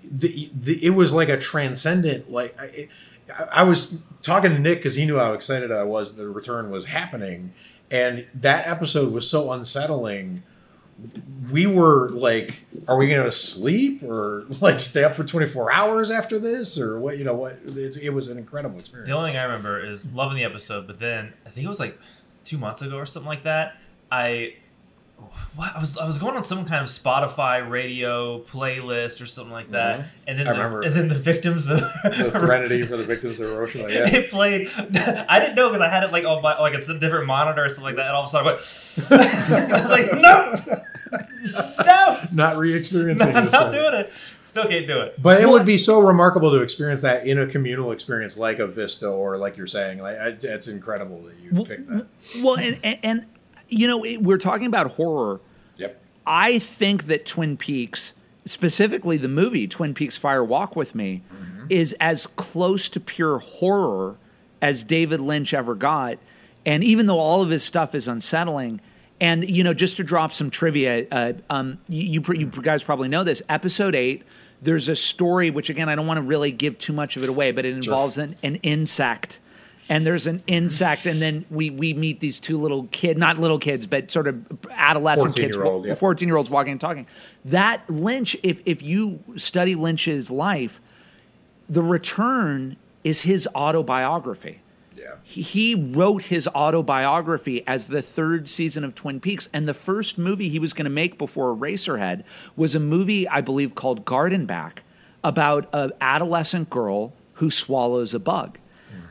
[0.05, 2.89] the, the it was like a transcendent like I,
[3.51, 6.87] I was talking to Nick because he knew how excited I was the return was
[6.87, 7.53] happening,
[7.91, 10.43] and that episode was so unsettling.
[11.51, 15.73] We were like, "Are we going to sleep or like stay up for twenty four
[15.73, 17.59] hours after this or what?" You know what?
[17.67, 19.09] It, it was an incredible experience.
[19.09, 21.81] The only thing I remember is loving the episode, but then I think it was
[21.81, 21.99] like
[22.45, 23.77] two months ago or something like that.
[24.13, 24.55] I
[25.57, 29.53] what I was I was going on some kind of Spotify radio playlist or something
[29.53, 30.05] like that, Mhm.
[30.29, 30.83] and then I the, remember.
[30.83, 33.89] and then the victims of the Threnody for the victims of Hiroshima.
[33.91, 34.09] Yeah.
[34.09, 34.69] it played.
[35.29, 37.65] I didn't know because I had it like on my like it's a different monitor
[37.65, 39.71] or something like that, and all of a sudden I went.
[39.73, 40.85] I was like, no,
[41.85, 43.53] no, Not re-experiencing not, this.
[43.53, 43.73] not one.
[43.73, 44.13] doing it.
[44.45, 45.21] Still can't do it.
[45.23, 48.67] But it would be so remarkable to experience that in a communal experience like a
[48.67, 49.99] Vista or like you're saying.
[50.01, 52.07] Like it's incredible that you Well, picked that.
[52.43, 53.27] Well, and, and, and
[53.71, 55.41] you know, it, we're talking about horror.
[55.77, 56.03] Yep.
[56.27, 58.13] I think that Twin Peaks,
[58.45, 61.23] specifically the movie Twin Peaks Fire Walk with Me,
[61.71, 64.17] is as close to pure horror
[64.61, 66.19] as David Lynch ever got.
[66.67, 68.81] And even though all of his stuff is unsettling,
[69.21, 73.09] and you know, just to drop some trivia, uh, um, you, you you guys probably
[73.09, 73.43] know this.
[73.49, 74.25] Episode eight,
[74.61, 77.29] there's a story which again I don't want to really give too much of it
[77.29, 79.39] away, but it involves an, an insect
[79.91, 83.59] and there's an insect, and then we we meet these two little kid, not little
[83.59, 85.95] kids, but sort of adolescent kids, 14-year-old, yeah.
[85.97, 87.07] fourteen year olds walking and talking.
[87.45, 90.81] That Lynch, if if you study Lynch's life,
[91.69, 94.61] the return is his autobiography.
[94.97, 95.15] Yeah.
[95.25, 100.19] He- He wrote his autobiography as the third season of Twin Peaks, and the first
[100.19, 102.23] movie he was going to make before Eraserhead
[102.57, 104.79] was a movie I believe called Gardenback
[105.25, 108.59] about an adolescent girl who swallows a bug.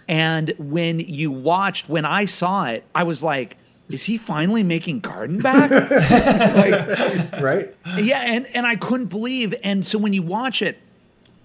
[0.10, 3.56] And when you watched, when I saw it, I was like,
[3.90, 5.70] "Is he finally making Gardenback?"
[7.40, 7.74] Right.
[7.98, 9.54] yeah, and and I couldn't believe.
[9.64, 10.80] And so when you watch it,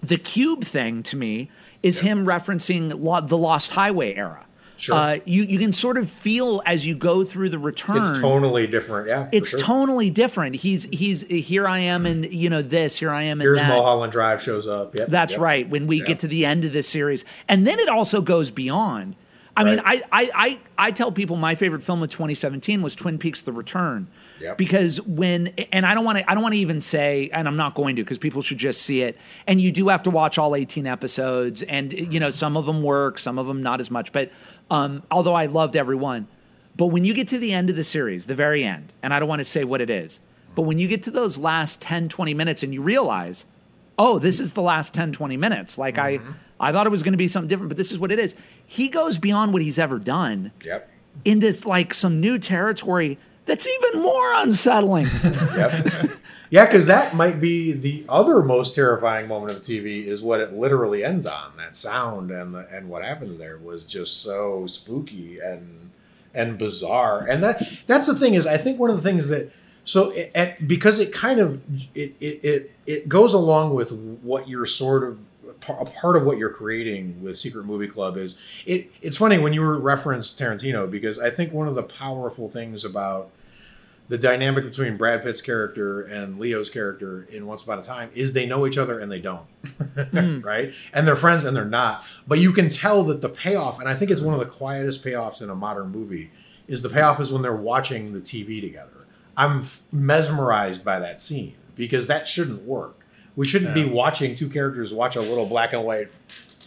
[0.01, 1.49] the cube thing to me
[1.83, 4.45] is him referencing lo- the Lost Highway era.
[4.77, 4.95] Sure.
[4.95, 7.97] Uh, you you can sort of feel as you go through the return.
[7.97, 9.07] It's totally different.
[9.07, 9.29] Yeah.
[9.31, 9.59] It's sure.
[9.59, 10.55] tonally different.
[10.55, 11.67] He's he's here.
[11.67, 12.99] I am, and you know this.
[12.99, 13.69] Here I am, Here's that.
[13.69, 14.93] Mulholland Drive shows up.
[14.95, 15.09] Yep.
[15.09, 15.41] That's yep.
[15.41, 15.69] right.
[15.69, 16.07] When we Yep.
[16.07, 19.15] get to the end of this series, and then it also goes beyond.
[19.57, 23.17] I mean, I, I I I tell people my favorite film of 2017 was Twin
[23.17, 24.07] Peaks: The Return,
[24.41, 24.57] Yep.
[24.57, 27.55] because when and I don't want to I don't want to even say, and I'm
[27.55, 29.17] not going to because people should just see it.
[29.47, 32.83] And you do have to watch all 18 episodes, and you know some of them
[32.83, 34.11] work, some of them not as much.
[34.11, 34.31] But
[34.69, 36.27] um, although I loved every one,
[36.75, 39.19] but when you get to the end of the series, the very end, and I
[39.19, 40.19] don't want to say what it is,
[40.55, 43.45] but when you get to those last 10, 20 minutes, and you realize
[43.97, 45.77] oh, this is the last 10, 20 minutes.
[45.77, 46.19] Like I,
[46.59, 48.35] I thought it was going to be something different, but this is what it is.
[48.65, 50.89] He goes beyond what he's ever done Yep.
[51.23, 55.07] into like some new territory that's even more unsettling.
[55.55, 56.11] Yep.
[56.49, 60.53] yeah, because that might be the other most terrifying moment of TV is what it
[60.53, 61.55] literally ends on.
[61.57, 65.91] That sound and the, and what happened there was just so spooky and
[66.33, 67.25] and bizarre.
[67.25, 69.51] And that that's the thing is I think one of the things that
[69.85, 71.61] so it, because it kind of
[71.95, 75.31] it, it it it goes along with what you're sort of
[75.69, 78.91] a part of what you're creating with Secret Movie Club is it.
[79.01, 82.83] It's funny when you were referenced Tarantino because I think one of the powerful things
[82.83, 83.31] about
[84.07, 88.33] the dynamic between Brad Pitt's character and Leo's character in Once Upon a Time is
[88.33, 89.45] they know each other and they don't,
[90.43, 90.73] right?
[90.93, 92.03] And they're friends and they're not.
[92.27, 95.03] But you can tell that the payoff, and I think it's one of the quietest
[95.03, 96.31] payoffs in a modern movie,
[96.67, 99.05] is the payoff is when they're watching the TV together.
[99.37, 103.05] I'm f- mesmerized by that scene because that shouldn't work.
[103.35, 106.07] We shouldn't be watching two characters watch a little black and white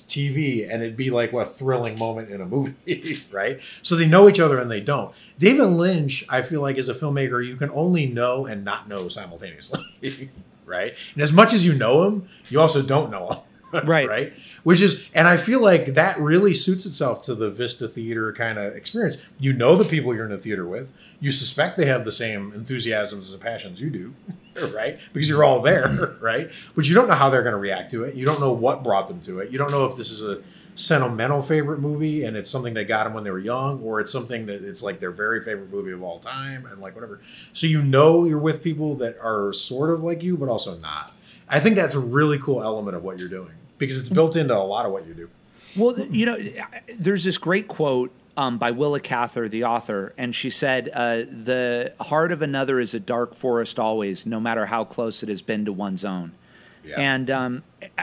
[0.08, 3.60] TV and it'd be like what a thrilling moment in a movie, right?
[3.82, 5.14] So they know each other and they don't.
[5.38, 9.08] David Lynch, I feel like, is a filmmaker you can only know and not know
[9.08, 9.80] simultaneously,
[10.66, 10.94] right?
[11.14, 13.38] And as much as you know him, you also don't know him.
[13.84, 14.08] Right.
[14.08, 14.32] right.
[14.62, 18.58] Which is, and I feel like that really suits itself to the Vista Theater kind
[18.58, 19.18] of experience.
[19.38, 20.94] You know the people you're in the theater with.
[21.20, 24.14] You suspect they have the same enthusiasms and passions you do,
[24.74, 24.98] right?
[25.12, 26.24] Because you're all there, mm-hmm.
[26.24, 26.50] right?
[26.76, 28.14] But you don't know how they're going to react to it.
[28.14, 29.50] You don't know what brought them to it.
[29.50, 30.42] You don't know if this is a
[30.78, 34.12] sentimental favorite movie and it's something that got them when they were young, or it's
[34.12, 37.20] something that it's like their very favorite movie of all time, and like whatever.
[37.52, 41.12] So you know you're with people that are sort of like you, but also not.
[41.48, 44.14] I think that's a really cool element of what you're doing because it's mm-hmm.
[44.14, 45.28] built into a lot of what you do.
[45.76, 46.38] Well, you know,
[46.96, 51.92] there's this great quote um, by Willa Cather, the author, and she said, uh, "The
[52.00, 55.64] heart of another is a dark forest always, no matter how close it has been
[55.64, 56.32] to one's own."
[56.84, 57.00] Yeah.
[57.00, 57.62] And um,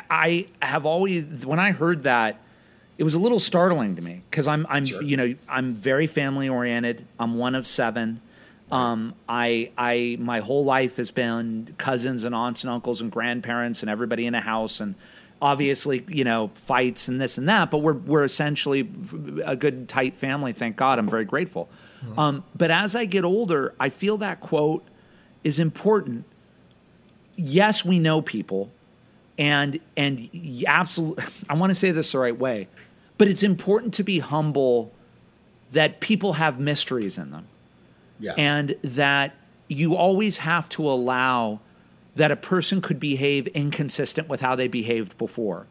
[0.10, 2.40] I have always, when I heard that,
[2.98, 5.02] it was a little startling to me because I'm, I'm, Sure.
[5.02, 7.06] you know, I'm very family oriented.
[7.18, 8.20] I'm one of seven.
[8.72, 13.82] Um, I, I, my whole life has been cousins and aunts and uncles and grandparents
[13.82, 14.96] and everybody in a house and
[15.42, 18.90] obviously, you know, fights and this and that, but we're, we're essentially
[19.46, 20.54] a good tight family.
[20.54, 20.98] Thank God.
[21.00, 21.70] I'm very grateful.
[22.18, 24.86] Um, but as I get older, I feel that quote
[25.44, 26.26] is important.
[27.36, 28.72] Yes, we know people
[29.38, 30.30] and, and
[30.68, 32.68] absolutely, I want to say this the right way,
[33.18, 34.92] but it's important to be humble
[35.72, 37.48] that people have mysteries in them
[38.20, 38.34] Yeah.
[38.38, 39.34] and that
[39.68, 41.60] you always have to allow
[42.16, 45.68] that a person could behave inconsistent with how they behaved before.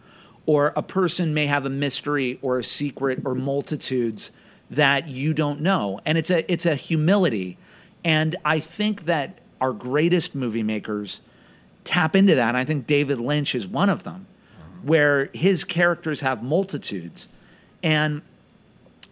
[0.47, 4.31] Or a person may have a mystery or a secret or multitudes
[4.71, 6.01] that you don't know.
[6.05, 7.57] And it's a it's a humility.
[8.05, 11.21] And i think that our greatest movie makers
[11.85, 12.49] tap into that.
[12.49, 14.27] And i think david lynch is one of them
[14.83, 17.27] where his characters have multitudes.
[17.83, 18.21] And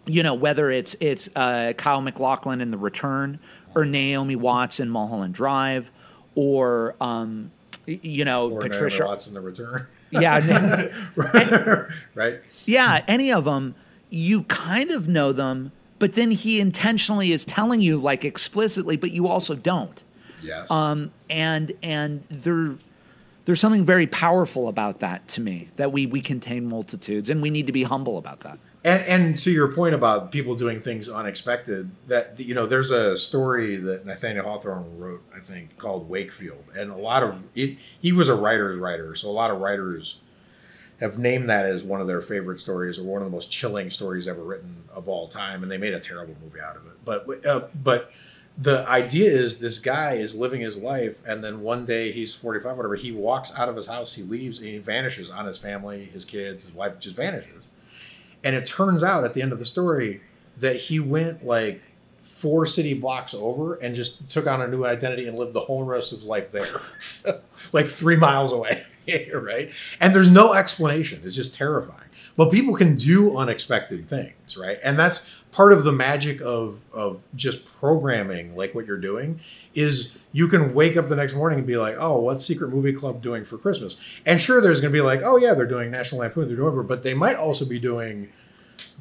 [0.04, 3.38] you know whether it's it's uh, Kyle MacLachlan in The Return
[3.74, 5.90] or Naomi Watts in Mulholland Drive
[6.34, 7.50] or um,
[7.86, 9.86] you know or Patricia Watts the return.
[10.10, 10.88] yeah
[12.14, 12.40] right.
[12.66, 13.74] yeah any of them
[14.10, 19.10] you kind of know them but then he intentionally is telling you like explicitly but
[19.10, 20.04] you also don't
[20.42, 20.70] Yes.
[20.72, 22.74] um, and and there
[23.44, 27.48] there's something very powerful about that to me that we we contain multitudes and we
[27.50, 31.08] need to be humble about that And and to your point about people doing things
[31.08, 36.64] unexpected, that you know, there's a story that Nathaniel Hawthorne wrote, I think, called Wakefield,
[36.76, 37.76] and a lot of it.
[38.00, 40.18] He was a writer's writer, so a lot of writers
[40.98, 43.90] have named that as one of their favorite stories or one of the most chilling
[43.90, 46.92] stories ever written of all time, and they made a terrible movie out of it.
[47.04, 48.10] But uh, but
[48.58, 52.76] the idea is this guy is living his life, and then one day he's 45,
[52.76, 52.96] whatever.
[52.96, 56.24] He walks out of his house, he leaves, and he vanishes on his family, his
[56.24, 57.68] kids, his wife, just vanishes.
[58.44, 60.20] And it turns out at the end of the story
[60.56, 61.80] that he went like
[62.22, 65.84] four city blocks over and just took on a new identity and lived the whole
[65.84, 66.80] rest of his life there,
[67.72, 68.84] like three miles away.
[69.34, 69.72] right?
[70.00, 71.22] And there's no explanation.
[71.24, 72.08] It's just terrifying.
[72.36, 74.78] But people can do unexpected things, right?
[74.82, 79.40] And that's part of the magic of of just programming, like what you're doing,
[79.74, 82.92] is you can wake up the next morning and be like, oh, what's Secret Movie
[82.92, 83.98] Club doing for Christmas?
[84.26, 86.66] And sure, there's going to be like, oh yeah, they're doing National Lampoon, they're doing
[86.66, 88.30] whatever, but they might also be doing,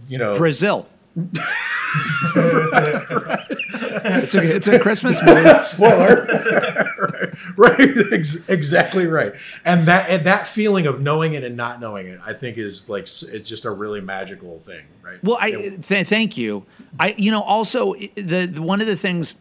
[0.07, 0.87] you know, Brazil.
[4.05, 5.49] it's, a, it's a Christmas movie.
[5.63, 6.25] spoiler
[6.99, 7.20] right,
[7.57, 7.79] right
[8.47, 9.33] exactly right
[9.65, 12.89] and that and that feeling of knowing it and not knowing it i think is
[12.89, 16.65] like it's just a really magical thing right Well, I th- thank you.
[16.99, 19.35] I you know also the, the one of the things,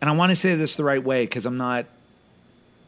[0.00, 1.86] and I want to say this the right way because I'm not.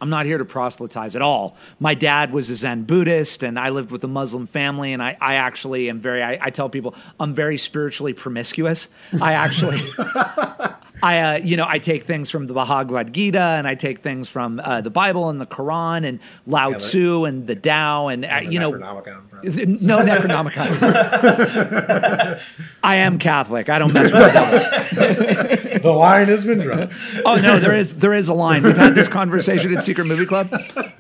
[0.01, 1.57] I'm not here to proselytize at all.
[1.81, 4.93] My dad was a Zen Buddhist, and I lived with a Muslim family.
[4.93, 6.22] And I, I actually am very.
[6.22, 8.87] I, I tell people I'm very spiritually promiscuous.
[9.20, 9.81] I actually,
[11.03, 14.28] I, uh, you know, I take things from the Bhagavad Gita, and I take things
[14.28, 18.24] from uh, the Bible and the Quran, and Lao that- Tzu and the Tao, and,
[18.24, 22.40] uh, the you know, Necronomicon, no Necronomicon.
[22.82, 23.68] I am Catholic.
[23.68, 25.78] I don't mess with the devil.
[25.82, 26.90] the line has been drawn
[27.24, 28.62] Oh no, there is there is a line.
[28.62, 30.49] We've had this conversation at Secret Movie Club.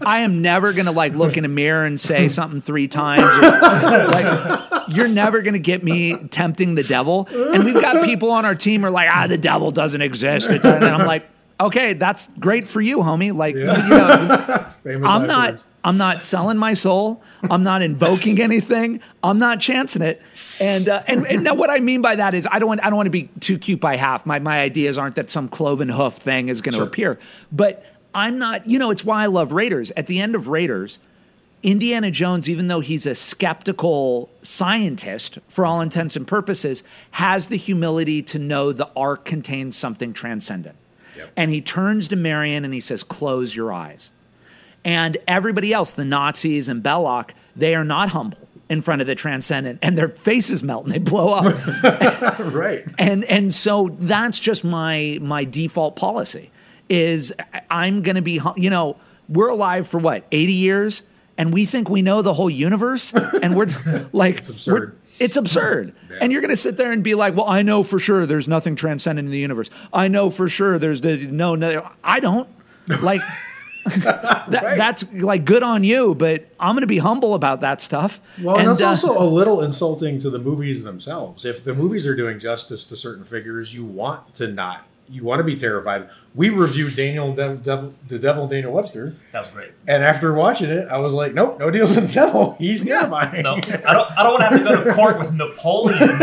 [0.04, 3.22] I am never gonna like look in a mirror and say something three times.
[3.22, 3.40] or,
[4.08, 7.28] like, you're never gonna get me tempting the devil.
[7.30, 10.50] And we've got people on our team who are like, ah, the devil doesn't exist.
[10.50, 10.82] It doesn't.
[10.84, 11.26] And I'm like,
[11.58, 13.34] okay, that's great for you, homie.
[13.34, 15.64] Like, you know, famous I'm not words.
[15.82, 17.22] I'm not selling my soul.
[17.50, 19.00] I'm not invoking anything.
[19.22, 20.20] I'm not chancing it.
[20.60, 22.90] And uh, and, and now what I mean by that is I don't want I
[22.90, 24.26] don't want to be too cute by half.
[24.26, 26.86] My my ideas aren't that some cloven hoof thing is going to Sure.
[26.86, 27.18] appear.
[27.50, 27.84] But
[28.14, 29.90] I'm not, you know, it's why I love Raiders.
[29.96, 30.98] At the end of Raiders,
[31.62, 36.82] Indiana Jones, even though he's a skeptical scientist for all intents and purposes,
[37.12, 40.76] has the humility to know the ark contains something transcendent.
[41.16, 41.32] Yep.
[41.36, 44.12] And he turns to Marion and he says, Close your eyes.
[44.84, 48.38] And everybody else, the Nazis and Belloq, they are not humble
[48.68, 52.38] in front of the transcendent and their faces melt and they blow up.
[52.38, 56.50] right and and so that's just my my default policy
[56.88, 57.32] is
[57.70, 58.96] I'm going to be you know,
[59.28, 60.24] we're alive for what?
[60.30, 61.02] 80 years
[61.38, 63.12] and we think we know the whole universe
[63.42, 63.68] and we're
[64.12, 64.98] like it's absurd.
[65.18, 65.94] it's absurd.
[66.10, 66.18] Yeah.
[66.20, 68.46] And you're going to sit there and be like, "Well, I know for sure there's
[68.48, 69.70] nothing transcendent in the universe.
[69.92, 72.48] I know for sure there's the no no I don't."
[73.02, 73.22] Like
[73.88, 74.76] that, Right.
[74.76, 78.20] that's like good on you, but I'm going to be humble about that stuff.
[78.42, 82.06] well and, that's uh, also a little insulting to the movies themselves if the movies
[82.06, 86.08] are doing justice to certain figures you want to not you want to be terrified
[86.34, 89.70] we reviewed daniel Dev, Dev, the devil daniel webster That was great.
[89.86, 93.42] and after watching it i was like nope no deals with the devil he's terrifying
[93.42, 93.58] No, I
[93.92, 94.10] don't.
[94.18, 96.20] I don't want to have to go to court with Napoleon.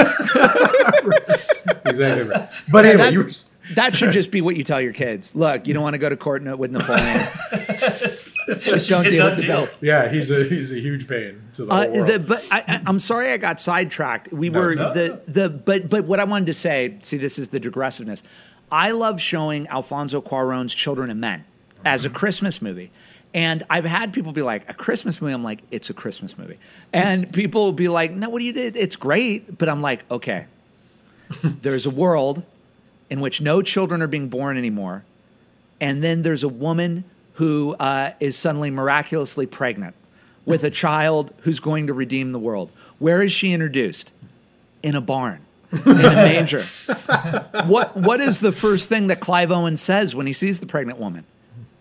[1.85, 2.49] exactly right.
[2.71, 3.31] But anyway, that- you were
[3.75, 5.31] That should just be what you tell your kids.
[5.33, 7.27] Look, you don't want to go to court with Napoleon.
[8.59, 9.65] just don't deal with the deal.
[9.65, 9.69] bill.
[9.81, 12.07] Yeah, he's a he's a huge pain to the Uh, whole world.
[12.09, 14.31] the, but I, I, I'm sorry I got sidetracked.
[14.31, 14.93] We No, were no.
[14.93, 16.97] the the but but what I wanted to say.
[17.01, 18.21] See, this is the digressiveness.
[18.71, 21.45] I love showing Alfonso Cuarón's Children of Men
[21.83, 22.91] as a Christmas movie.
[23.33, 25.33] And I've had people be like, a Christmas movie?
[25.33, 26.57] I'm like, it's a Christmas movie.
[26.93, 28.77] And people will be like, no, what do you did?
[28.77, 29.57] It's great.
[29.57, 30.45] But I'm like, okay,
[31.43, 32.43] there's a world
[33.09, 35.03] in which no children are being born anymore.
[35.81, 37.03] And then there's a woman
[37.33, 39.95] who uh, is suddenly miraculously pregnant
[40.45, 42.71] with a child who's going to redeem the world.
[42.99, 44.13] Where is she introduced?
[44.81, 45.41] In a barn,
[45.85, 46.65] in a manger.
[47.65, 50.99] what What is the first thing that Clive Owen says when he sees the pregnant
[50.99, 51.25] woman?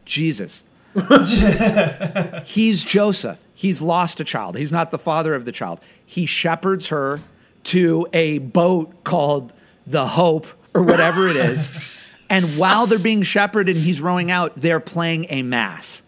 [0.04, 0.64] Jesus.
[2.44, 3.38] He's Joseph.
[3.54, 4.56] He's lost a child.
[4.56, 5.80] He's not the father of the child.
[6.04, 7.20] He shepherds her
[7.64, 9.52] to a boat called
[9.86, 11.70] the Hope or whatever it is.
[12.30, 16.02] and while they're being shepherded and he's rowing out, they're playing a mass.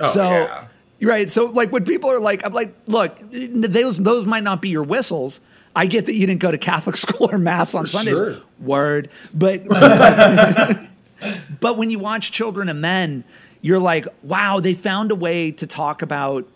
[0.00, 0.66] Oh, so, yeah.
[1.02, 1.30] right.
[1.30, 4.82] So, like, when people are like, I'm like, look, those, those might not be your
[4.82, 5.40] whistles.
[5.76, 8.16] I get that you didn't go to Catholic school or mass on Sundays.
[8.16, 8.36] Sure.
[8.58, 9.10] Word.
[9.32, 9.68] But
[11.60, 13.24] but when you watch Children of Men,
[13.60, 16.46] you're like, wow, they found a way to talk about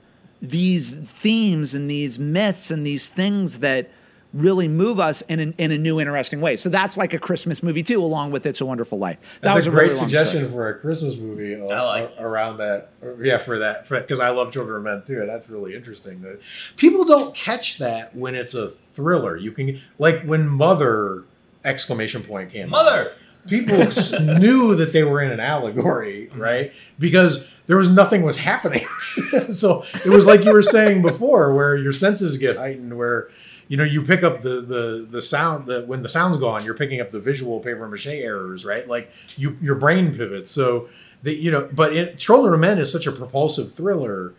[0.42, 3.90] these themes and these myths and these things that
[4.32, 6.54] really move us in, an, in a new, interesting way.
[6.54, 9.18] So that's like a Christmas movie too, along with It's a Wonderful Life.
[9.40, 10.52] That That's was a great really suggestion story.
[10.52, 12.90] for a Christmas movie a- I like a- around that.
[13.20, 16.22] Yeah, for that, because I love Children of Men too, and that's really interesting.
[16.22, 16.40] That
[16.76, 18.68] people don't catch that when it's a
[19.01, 19.36] thriller.
[19.36, 21.24] You can like when Mother
[21.64, 22.66] exclamation point came.
[22.66, 23.12] out, Mother.
[23.48, 23.78] people
[24.38, 26.40] knew that they were in an allegory, mm-hmm.
[26.40, 26.72] right?
[26.98, 28.86] Because there was nothing was happening.
[29.51, 33.30] so it was like you were saying before, where your senses get heightened, where
[33.68, 36.74] you know you pick up the the the sound that when the sound's gone, you're
[36.74, 38.86] picking up the visual paper mache errors, right?
[38.88, 40.51] Like you your brain pivots.
[40.51, 40.88] So
[41.22, 44.34] that you know, but it, Children of Men is such a propulsive thriller.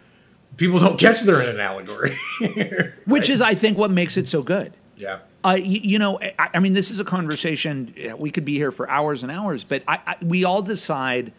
[0.57, 2.17] People don't catch they're in an allegory,
[3.05, 4.73] Which is, I think, what makes it so good.
[4.95, 5.19] yeah.
[5.43, 8.71] Uh, you, you know, I, I mean, this is a conversation we could be here
[8.71, 11.33] for hours and hours, but I, I, we all decide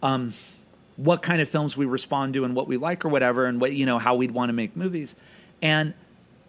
[0.00, 0.32] um,
[0.94, 3.72] what kind of films we respond to and what we like or whatever, and what
[3.72, 5.16] you know how we'd want to make movies.
[5.60, 5.92] And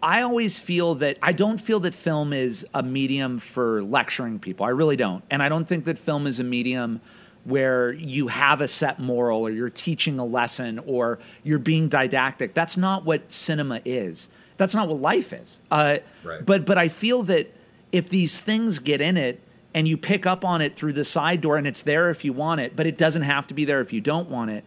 [0.04, 4.64] I always feel that I don't feel that film is a medium for lecturing people.
[4.64, 7.00] I really don't, and I don't think that film is a medium
[7.44, 12.54] where you have a set moral or you're teaching a lesson or you're being didactic.
[12.54, 14.28] That's not what cinema is.
[14.56, 15.60] That's not what life is.
[15.70, 16.44] Uh, Right.
[16.44, 17.52] But but I feel that
[17.92, 19.40] if these things get in it
[19.74, 22.32] and you pick up on it through the side door and it's there if you
[22.32, 24.64] want it, but it doesn't have to be there if you don't want it.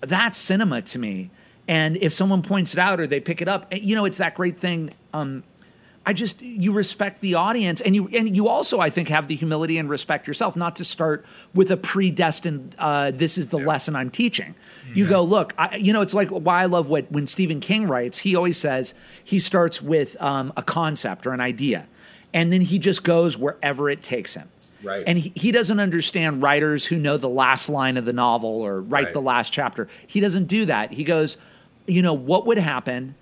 [0.00, 1.30] That's cinema to me.
[1.66, 4.18] And if someone points it out or they pick it up, eh, you know, it's
[4.18, 4.92] that great thing.
[5.12, 5.42] Um,
[6.06, 9.34] I just you respect the audience, and you and you also I think have the
[9.34, 11.24] humility and respect yourself, not to start
[11.54, 12.74] with a predestined.
[12.78, 14.54] Uh, this is the lesson I'm teaching.
[14.92, 17.88] You go look, I, you know, it's like why I love what when Stephen King
[17.88, 18.18] writes.
[18.18, 18.92] He always says
[19.24, 21.86] he starts with um, a concept or an idea,
[22.34, 24.50] and then he just goes wherever it takes him.
[24.82, 25.04] Right.
[25.06, 28.82] And he, he doesn't understand writers who know the last line of the novel or
[28.82, 29.12] write Right.
[29.14, 29.88] the last chapter.
[30.06, 30.92] He doesn't do that.
[30.92, 31.38] He goes,
[31.86, 33.14] you know, what would happen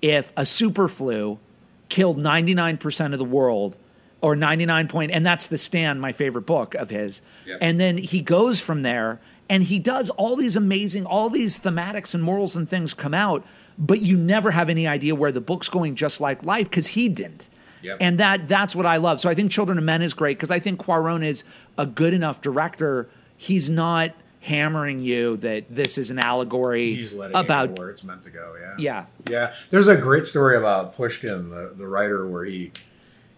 [0.00, 1.40] if a super flu
[1.88, 3.76] killed 99% of the world
[4.20, 7.58] or 99 point and that's the stand my favorite book of his Yep.
[7.60, 12.14] and then he goes from there and he does all these amazing all these thematics
[12.14, 13.44] and morals and things come out
[13.78, 17.08] but you never have any idea where the book's going just like life because he
[17.08, 17.48] didn't
[17.82, 17.98] Yep.
[18.00, 20.50] and that that's what i love so i think children of men is great because
[20.50, 21.44] i think Cuarón is
[21.78, 24.10] a good enough director he's not
[24.48, 28.22] hammering you that this is an allegory He's letting about it go where it's meant
[28.24, 28.56] to go.
[28.60, 28.74] Yeah.
[28.78, 32.72] yeah Yeah, there's a great story about Pushkin, the, the writer, where he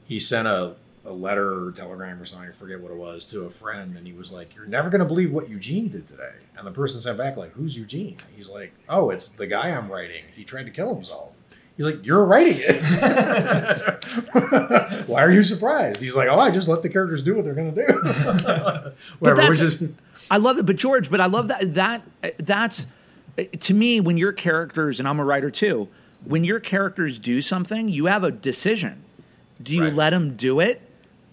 [0.07, 3.43] he sent a, a letter or telegram or something, I forget what it was, to
[3.43, 6.67] a friend, and he was like, "You're never gonna believe what Eugene did today." And
[6.67, 10.25] the person sent back like, "Who's Eugene?" He's like, "Oh, it's the guy I'm writing.
[10.35, 11.31] He tried to kill himself."
[11.77, 12.83] He's like, "You're writing it.
[15.21, 17.55] Why are you surprised?" He's like, "Oh, I just let the characters do what they're
[17.55, 17.83] gonna do."
[19.19, 19.49] Whatever.
[19.49, 19.89] Which that's- is
[20.31, 22.03] I love that, but George, but I love that that
[22.39, 22.87] that's
[23.61, 25.89] to me when your characters and I'm a writer too.
[26.25, 29.03] When your characters do something, you have a decision.
[29.63, 29.95] Do you Right.
[29.95, 30.81] let them do it,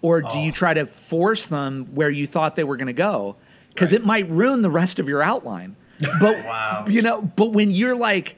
[0.01, 0.43] or do Oh.
[0.45, 3.35] you try to force them where you thought they were going to go?
[3.73, 4.01] Because Right.
[4.01, 5.75] it might ruin the rest of your outline.
[6.19, 6.85] But Wow.
[6.87, 8.35] you know, but when you're like,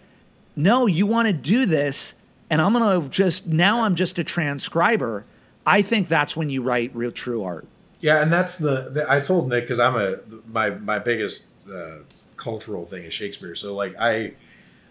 [0.55, 2.15] no, you want to do this,
[2.49, 5.25] and I'm going to just now I'm just a transcriber.
[5.69, 7.67] I think that's when you write real true art.
[7.99, 10.17] Yeah, and that's the, the I told Nick because I'm a
[10.51, 11.99] my my biggest uh,
[12.37, 13.53] cultural thing is Shakespeare.
[13.53, 14.33] So like I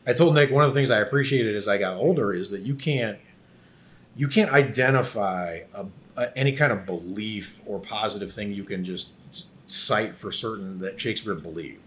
[0.07, 2.61] I told Nick one of the things I appreciated as I got older is that
[2.61, 3.19] you can't
[4.17, 9.11] you can't identify a, uh, any kind of belief or positive thing you can just
[9.67, 11.81] cite for certain that Shakespeare believed.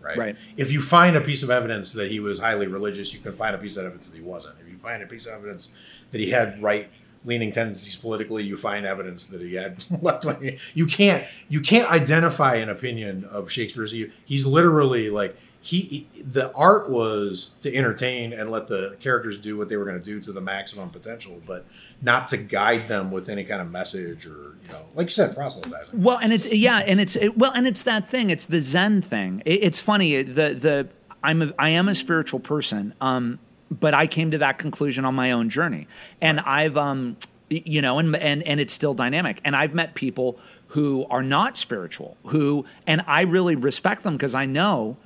[0.00, 0.16] Right?
[0.16, 0.36] Right.
[0.56, 3.56] If you find a piece of evidence that he was highly religious, you can find
[3.56, 4.54] a piece of evidence that he wasn't.
[4.60, 5.72] If you find a piece of evidence
[6.12, 6.88] that he had right
[7.28, 10.58] leaning tendencies politically, you find evidence that he had left wing.
[10.74, 13.92] You can't you can't identify an opinion of Shakespeare's.
[13.92, 15.80] He, he's literally like he,
[16.14, 19.98] he the art was to entertain and let the characters do what they were going
[19.98, 21.66] to do to the maximum potential, but
[22.00, 25.34] not to guide them with any kind of message or you know, like you said,
[25.36, 26.02] proselytizing.
[26.02, 28.30] Well, and it's yeah, and it's it, well, and it's that thing.
[28.30, 29.42] It's the Zen thing.
[29.44, 30.22] It, it's funny.
[30.22, 30.88] The the
[31.22, 32.94] I'm a, I am a spiritual person.
[33.00, 33.38] Um,
[33.70, 35.86] but I came to that conclusion on my own journey,
[36.20, 37.16] and I've um,
[37.48, 39.40] you know, and and and it's still dynamic.
[39.44, 40.38] And I've met people
[40.68, 44.98] who are not spiritual, who, and I really respect them because I know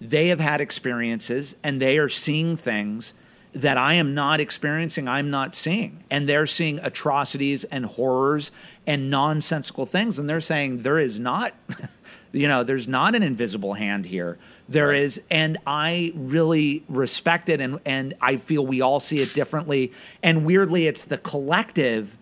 [0.00, 3.12] they have had experiences and they are seeing things
[3.52, 6.04] that I am not experiencing, I'm not seeing.
[6.10, 8.50] And they're seeing atrocities and horrors
[8.86, 10.18] and nonsensical things.
[10.18, 11.52] And they're saying there is not,
[12.32, 14.38] you know, there's not an invisible hand here.
[14.68, 15.02] There Right.
[15.02, 17.60] is, and I really respect it.
[17.60, 19.92] And, and I feel we all see it differently.
[20.22, 22.16] And weirdly, it's the collective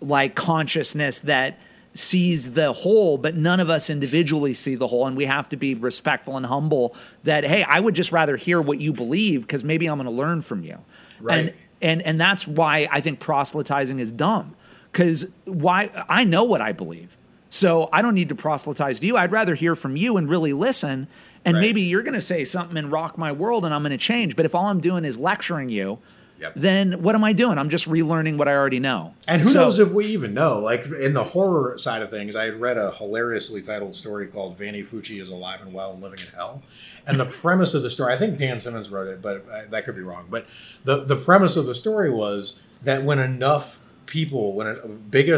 [0.00, 1.58] like consciousness that
[1.94, 5.56] sees the whole but none of us individually see the whole and we have to
[5.56, 6.94] be respectful and humble
[7.24, 10.10] that hey i would just rather hear what you believe because maybe i'm going to
[10.12, 10.78] learn from you
[11.18, 11.38] Right.
[11.46, 14.54] and and and that's why i think proselytizing is dumb
[14.92, 17.16] because why i know what i believe
[17.50, 20.52] so i don't need to proselytize to you i'd rather hear from you and really
[20.52, 21.06] listen
[21.44, 21.60] and Right.
[21.60, 24.36] maybe you're going to say something and rock my world and i'm going to change
[24.36, 25.98] but if all i'm doing is lecturing you
[26.40, 26.52] Yep.
[26.54, 29.60] then what am i doing i'm just relearning what i already know And who So-
[29.64, 30.60] knows if we even know?
[30.60, 34.56] Like in the horror side of things, I had read a hilariously titled story called
[34.56, 36.62] Vanni Fucci is alive and well and living in hell.
[37.08, 39.96] And the premise of the story, I think Dan Simmons wrote it, but that could
[39.96, 40.26] be wrong.
[40.30, 40.46] But
[40.84, 45.28] the the premise of the story was that when enough people, when a, a big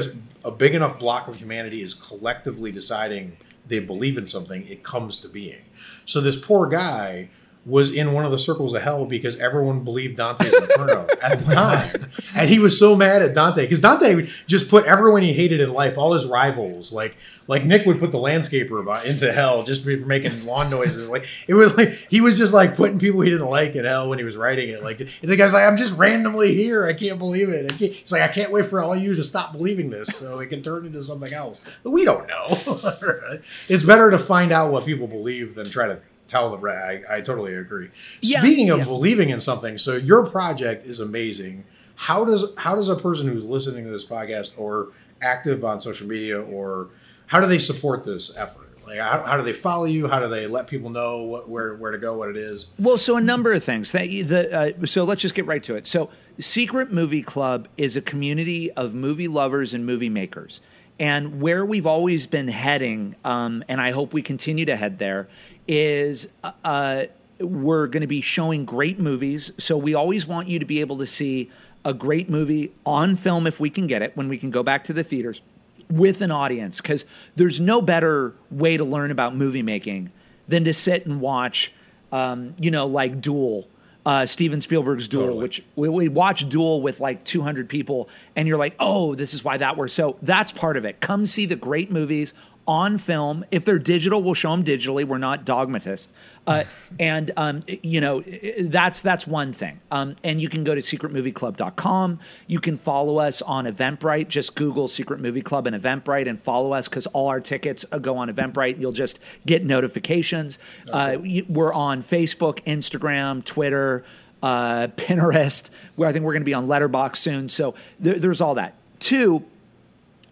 [0.45, 3.37] a big enough block of humanity is collectively deciding
[3.67, 5.63] they believe in something, it comes to being.
[6.05, 7.31] So this poor guy
[7.67, 11.47] was in one of the circles of hell because everyone believed Dante's Inferno at the
[11.51, 12.11] oh time.
[12.35, 15.71] And he was so mad at Dante because Dante just put everyone he hated in
[15.71, 19.91] life, all his rivals, like like Nick would put the landscaper into hell just for
[19.91, 21.09] making lawn noises.
[21.09, 24.09] Like it was like he was just like putting people he didn't like in hell
[24.09, 24.83] when he was writing it.
[24.83, 26.87] Like and the guy's like, I'm just randomly here.
[26.87, 27.71] I can't believe it.
[27.71, 27.93] I can't.
[27.93, 30.63] He's like, I can't wait for all you to stop believing this so it can
[30.63, 31.61] turn into something else.
[31.83, 32.47] But we don't know.
[33.69, 35.99] it's better to find out what people believe than try to
[36.31, 37.05] tell the rag.
[37.11, 37.91] I totally agree.
[38.21, 38.85] Yeah, Speaking of yeah.
[38.85, 41.65] believing in something, so your project is amazing.
[41.97, 46.07] How does how does a person who's listening to this podcast or active on social
[46.07, 46.91] media or
[47.27, 48.71] how do they support this effort?
[48.87, 50.09] Like how, how do they follow you?
[50.09, 52.67] How do they let people know what, where where to go, what it is?
[52.79, 53.93] Well, so a number of things.
[53.93, 55.87] That the uh, so let's just get right to it.
[55.87, 60.61] So, Secret Movie Club is a community of movie lovers and movie makers,
[60.99, 65.29] and where we've always been heading, um, and I hope we continue to head there,
[65.71, 67.05] is uh,
[67.39, 69.53] we're going to be showing great movies.
[69.57, 71.49] So we always want you to be able to see
[71.85, 74.83] a great movie on film if we can get it when we can go back
[74.85, 75.41] to the theaters
[75.89, 77.05] with an audience because
[77.37, 80.11] there's no better way to learn about movie making
[80.49, 81.73] than to sit and watch
[82.13, 83.67] um, you know like duel
[84.05, 85.43] uh, steven spielberg's duel Totally.
[85.43, 89.43] which we, we watch duel with like 200 people and you're like oh this is
[89.43, 92.35] why that works so that's part of it come see the great movies
[92.71, 95.05] on film if they're digital we'll show them digitally.
[95.05, 96.09] We're not dogmatists.
[96.47, 96.63] Uh,
[97.01, 98.21] and um, you know
[98.61, 99.81] that's that's one thing.
[99.91, 104.29] Um, and you can go to secretmovieclub.com you can follow us on eventbrite.
[104.29, 107.99] Just google secret movie club and eventbrite and follow us because all our tickets uh,
[107.99, 108.79] go on eventbrite.
[108.79, 110.59] You'll just get notifications.
[110.91, 111.19] Uh,
[111.49, 114.05] we're on facebook instagram twitter
[114.45, 115.71] uh, pinterest.
[115.97, 117.49] Where i think we're going to be on Letterboxd soon.
[117.49, 118.75] So there, there's all that.
[119.01, 119.45] Two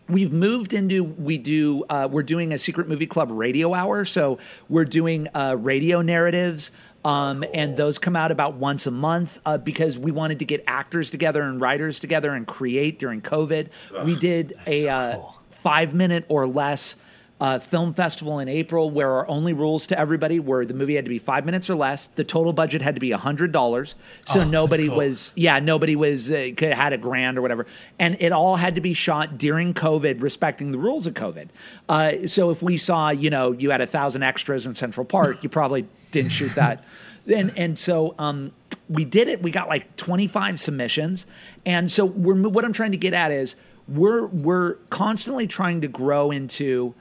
[0.09, 4.05] we've moved into we do uh, we're doing a secret movie club radio hour.
[4.05, 6.71] So we're doing uh, radio narratives
[7.05, 10.65] um, and those come out about once a month uh, because we wanted to get
[10.67, 13.69] actors together and writers together and create during covid.
[14.05, 15.21] We did a uh,
[15.51, 16.97] five minute or less
[17.41, 21.05] uh, film festival in April where our only rules to everybody were the movie had
[21.05, 22.09] to be five minutes or less.
[22.09, 23.95] The total budget had to be hundred dollars,
[24.27, 24.97] so nobody cool.
[24.97, 27.67] was yeah nobody was uh, had a grand or whatever,
[27.99, 31.49] and it all had to be shot during COVID, respecting the rules of COVID.
[31.89, 35.43] Uh, so if we saw you know you had a thousand extras in Central Park,
[35.43, 36.83] you probably didn't shoot that.
[37.33, 38.51] And and so um,
[38.89, 39.43] we did it.
[39.43, 41.25] We got like twenty five submissions,
[41.65, 43.55] and so we're what I'm trying to get at is
[43.87, 46.95] we're we're constantly trying to grow into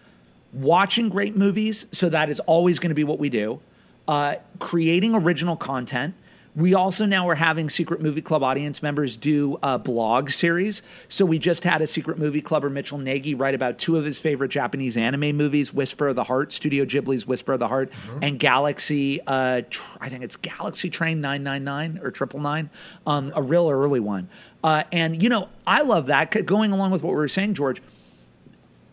[0.57, 1.85] watching great movies.
[1.91, 3.59] So that is always going to be what we do.
[4.07, 6.15] Uh, creating original content.
[6.55, 10.81] We also now are having Secret Movie Club audience members do a blog series.
[11.07, 14.17] So we just had a Secret Movie Clubber, Mitchell Nagy, write about two of his
[14.17, 17.91] favorite Japanese anime movies Whisper of the Heart, Studio Ghibli's Whisper of the Heart,
[18.23, 22.71] and Galaxy, uh, tr- I think it's Galaxy Train 999 or Triple Nine,
[23.05, 24.27] um, a real early one.
[24.63, 26.31] Uh, and, you know, I love that.
[26.47, 27.83] Going along with what we were saying, George,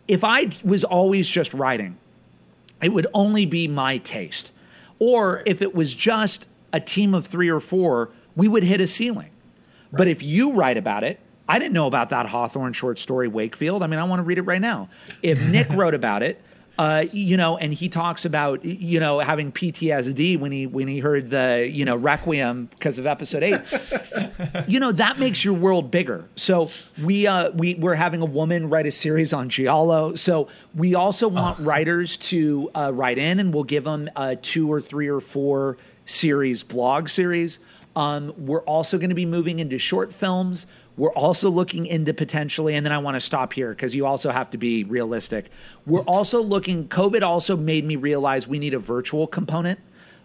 [0.09, 1.97] if I was always just writing,
[2.83, 4.53] it would only be my taste.
[4.99, 8.87] Or if it was just a team of three or four, we would hit a
[8.87, 9.31] ceiling.
[9.93, 13.83] But if you write about it, I didn't know about that Hawthorne short story, Wakefield.
[13.83, 14.89] I mean, I want to read it right now.
[15.23, 16.41] If Nick wrote about it,
[16.79, 20.99] uh, you know, and he talks about you know having PTSD when he when he
[20.99, 23.61] heard the you know Requiem because of episode eight.
[24.69, 26.25] you know that makes your world bigger.
[26.37, 26.71] So
[27.01, 30.17] we uh, we we're having a woman write a series on Giallo.
[30.17, 34.73] So we also want writers to uh, write in, and we'll give them uh, two
[34.73, 35.77] or three or four
[36.07, 37.61] series blog series.
[37.97, 40.67] Um, we're also going to be moving into short films.
[40.97, 44.31] We're also looking into potentially, and then I want to stop here because you also
[44.31, 45.51] have to be realistic.
[45.87, 46.87] We're also looking.
[46.89, 49.81] COVID also made me realize we need a virtual component.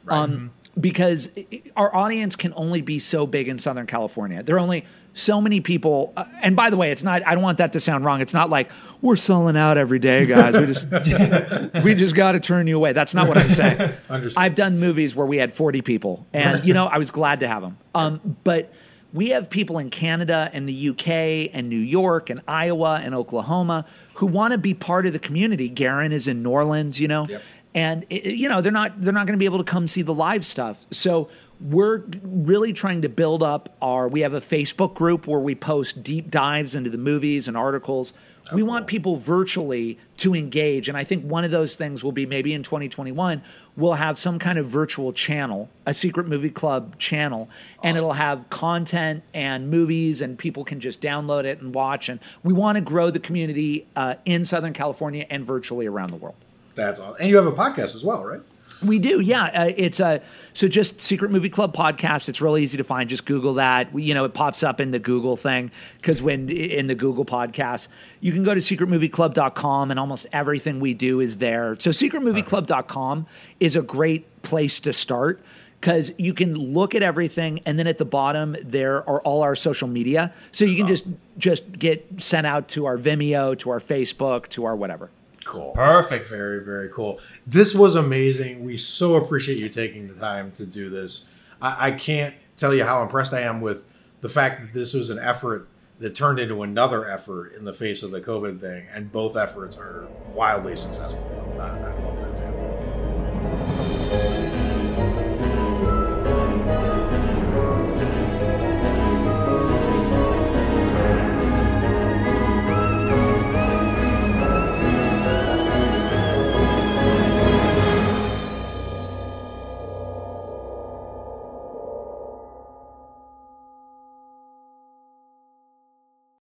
[0.08, 4.41] Um, because i- i- our audience can only be so big in Southern California.
[4.44, 6.14] There are only so many people.
[6.16, 7.22] Uh, and by the way, it's not.
[7.28, 8.22] I don't want that to sound wrong.
[8.22, 8.72] It's not like
[9.02, 10.56] we're selling out every day, guys.
[10.56, 12.94] We just we just got to turn you away.
[12.94, 13.91] That's not what I'm saying.
[14.38, 17.48] I've done movies where we had 40 people, and you know I was glad to
[17.48, 17.78] have them.
[17.96, 18.72] Um, but
[19.14, 23.86] we have people in Canada and the UK and New York and Iowa and Oklahoma
[24.15, 25.69] who want to be part of the community.
[25.69, 27.41] Garen is in New Orleans, you know, Yep.
[27.73, 30.02] and it, you know they're not they're not going to be able to come see
[30.02, 30.86] the live stuff.
[30.91, 31.30] So
[31.61, 34.07] we're really trying to build up our.
[34.07, 38.14] We have a Facebook group where we post deep dives into the movies and articles.
[38.54, 42.26] We want people virtually to engage, and I think one of those things will be
[42.26, 43.42] maybe in 2021
[43.80, 47.50] we'll have some kind of virtual channel, a secret movie club channel,
[47.82, 52.10] and it'll have content and movies, and people can just download it and watch.
[52.10, 56.18] And we want to grow the community uh, in Southern California and virtually around the
[56.18, 56.36] world.
[56.76, 57.14] That's all.
[57.16, 58.42] And you have a podcast as well, right?
[58.86, 59.46] We do, yeah.
[59.46, 60.22] Uh, it's a
[60.54, 62.30] so just Secret Movie Club podcast.
[62.30, 63.10] It's really easy to find.
[63.10, 63.92] Just Google that.
[63.94, 67.26] We, you know, it pops up in the Google thing because when in the Google
[67.26, 67.90] podcast,
[68.22, 71.76] you can go to secretmovieclub.com and almost everything we do is there.
[71.80, 73.28] So secretmovieclub.com
[73.60, 75.42] is a great place to start
[75.82, 79.56] because you can look at everything and then at the bottom there are all our
[79.56, 80.34] social media.
[80.54, 81.06] So you can just
[81.38, 85.10] just get sent out to our Vimeo, to our Facebook, to our whatever.
[85.50, 85.72] Cool.
[85.72, 86.30] Perfect.
[86.30, 87.20] Very, very cool.
[87.48, 88.64] This was amazing.
[88.64, 91.26] We so appreciate you taking the time to do this.
[91.60, 93.88] I, I can't tell you how impressed I am with
[94.22, 95.68] the fact that this was an effort
[95.98, 99.76] that turned into another effort in the face of the COVID thing, and both efforts
[99.76, 101.26] are wildly successful.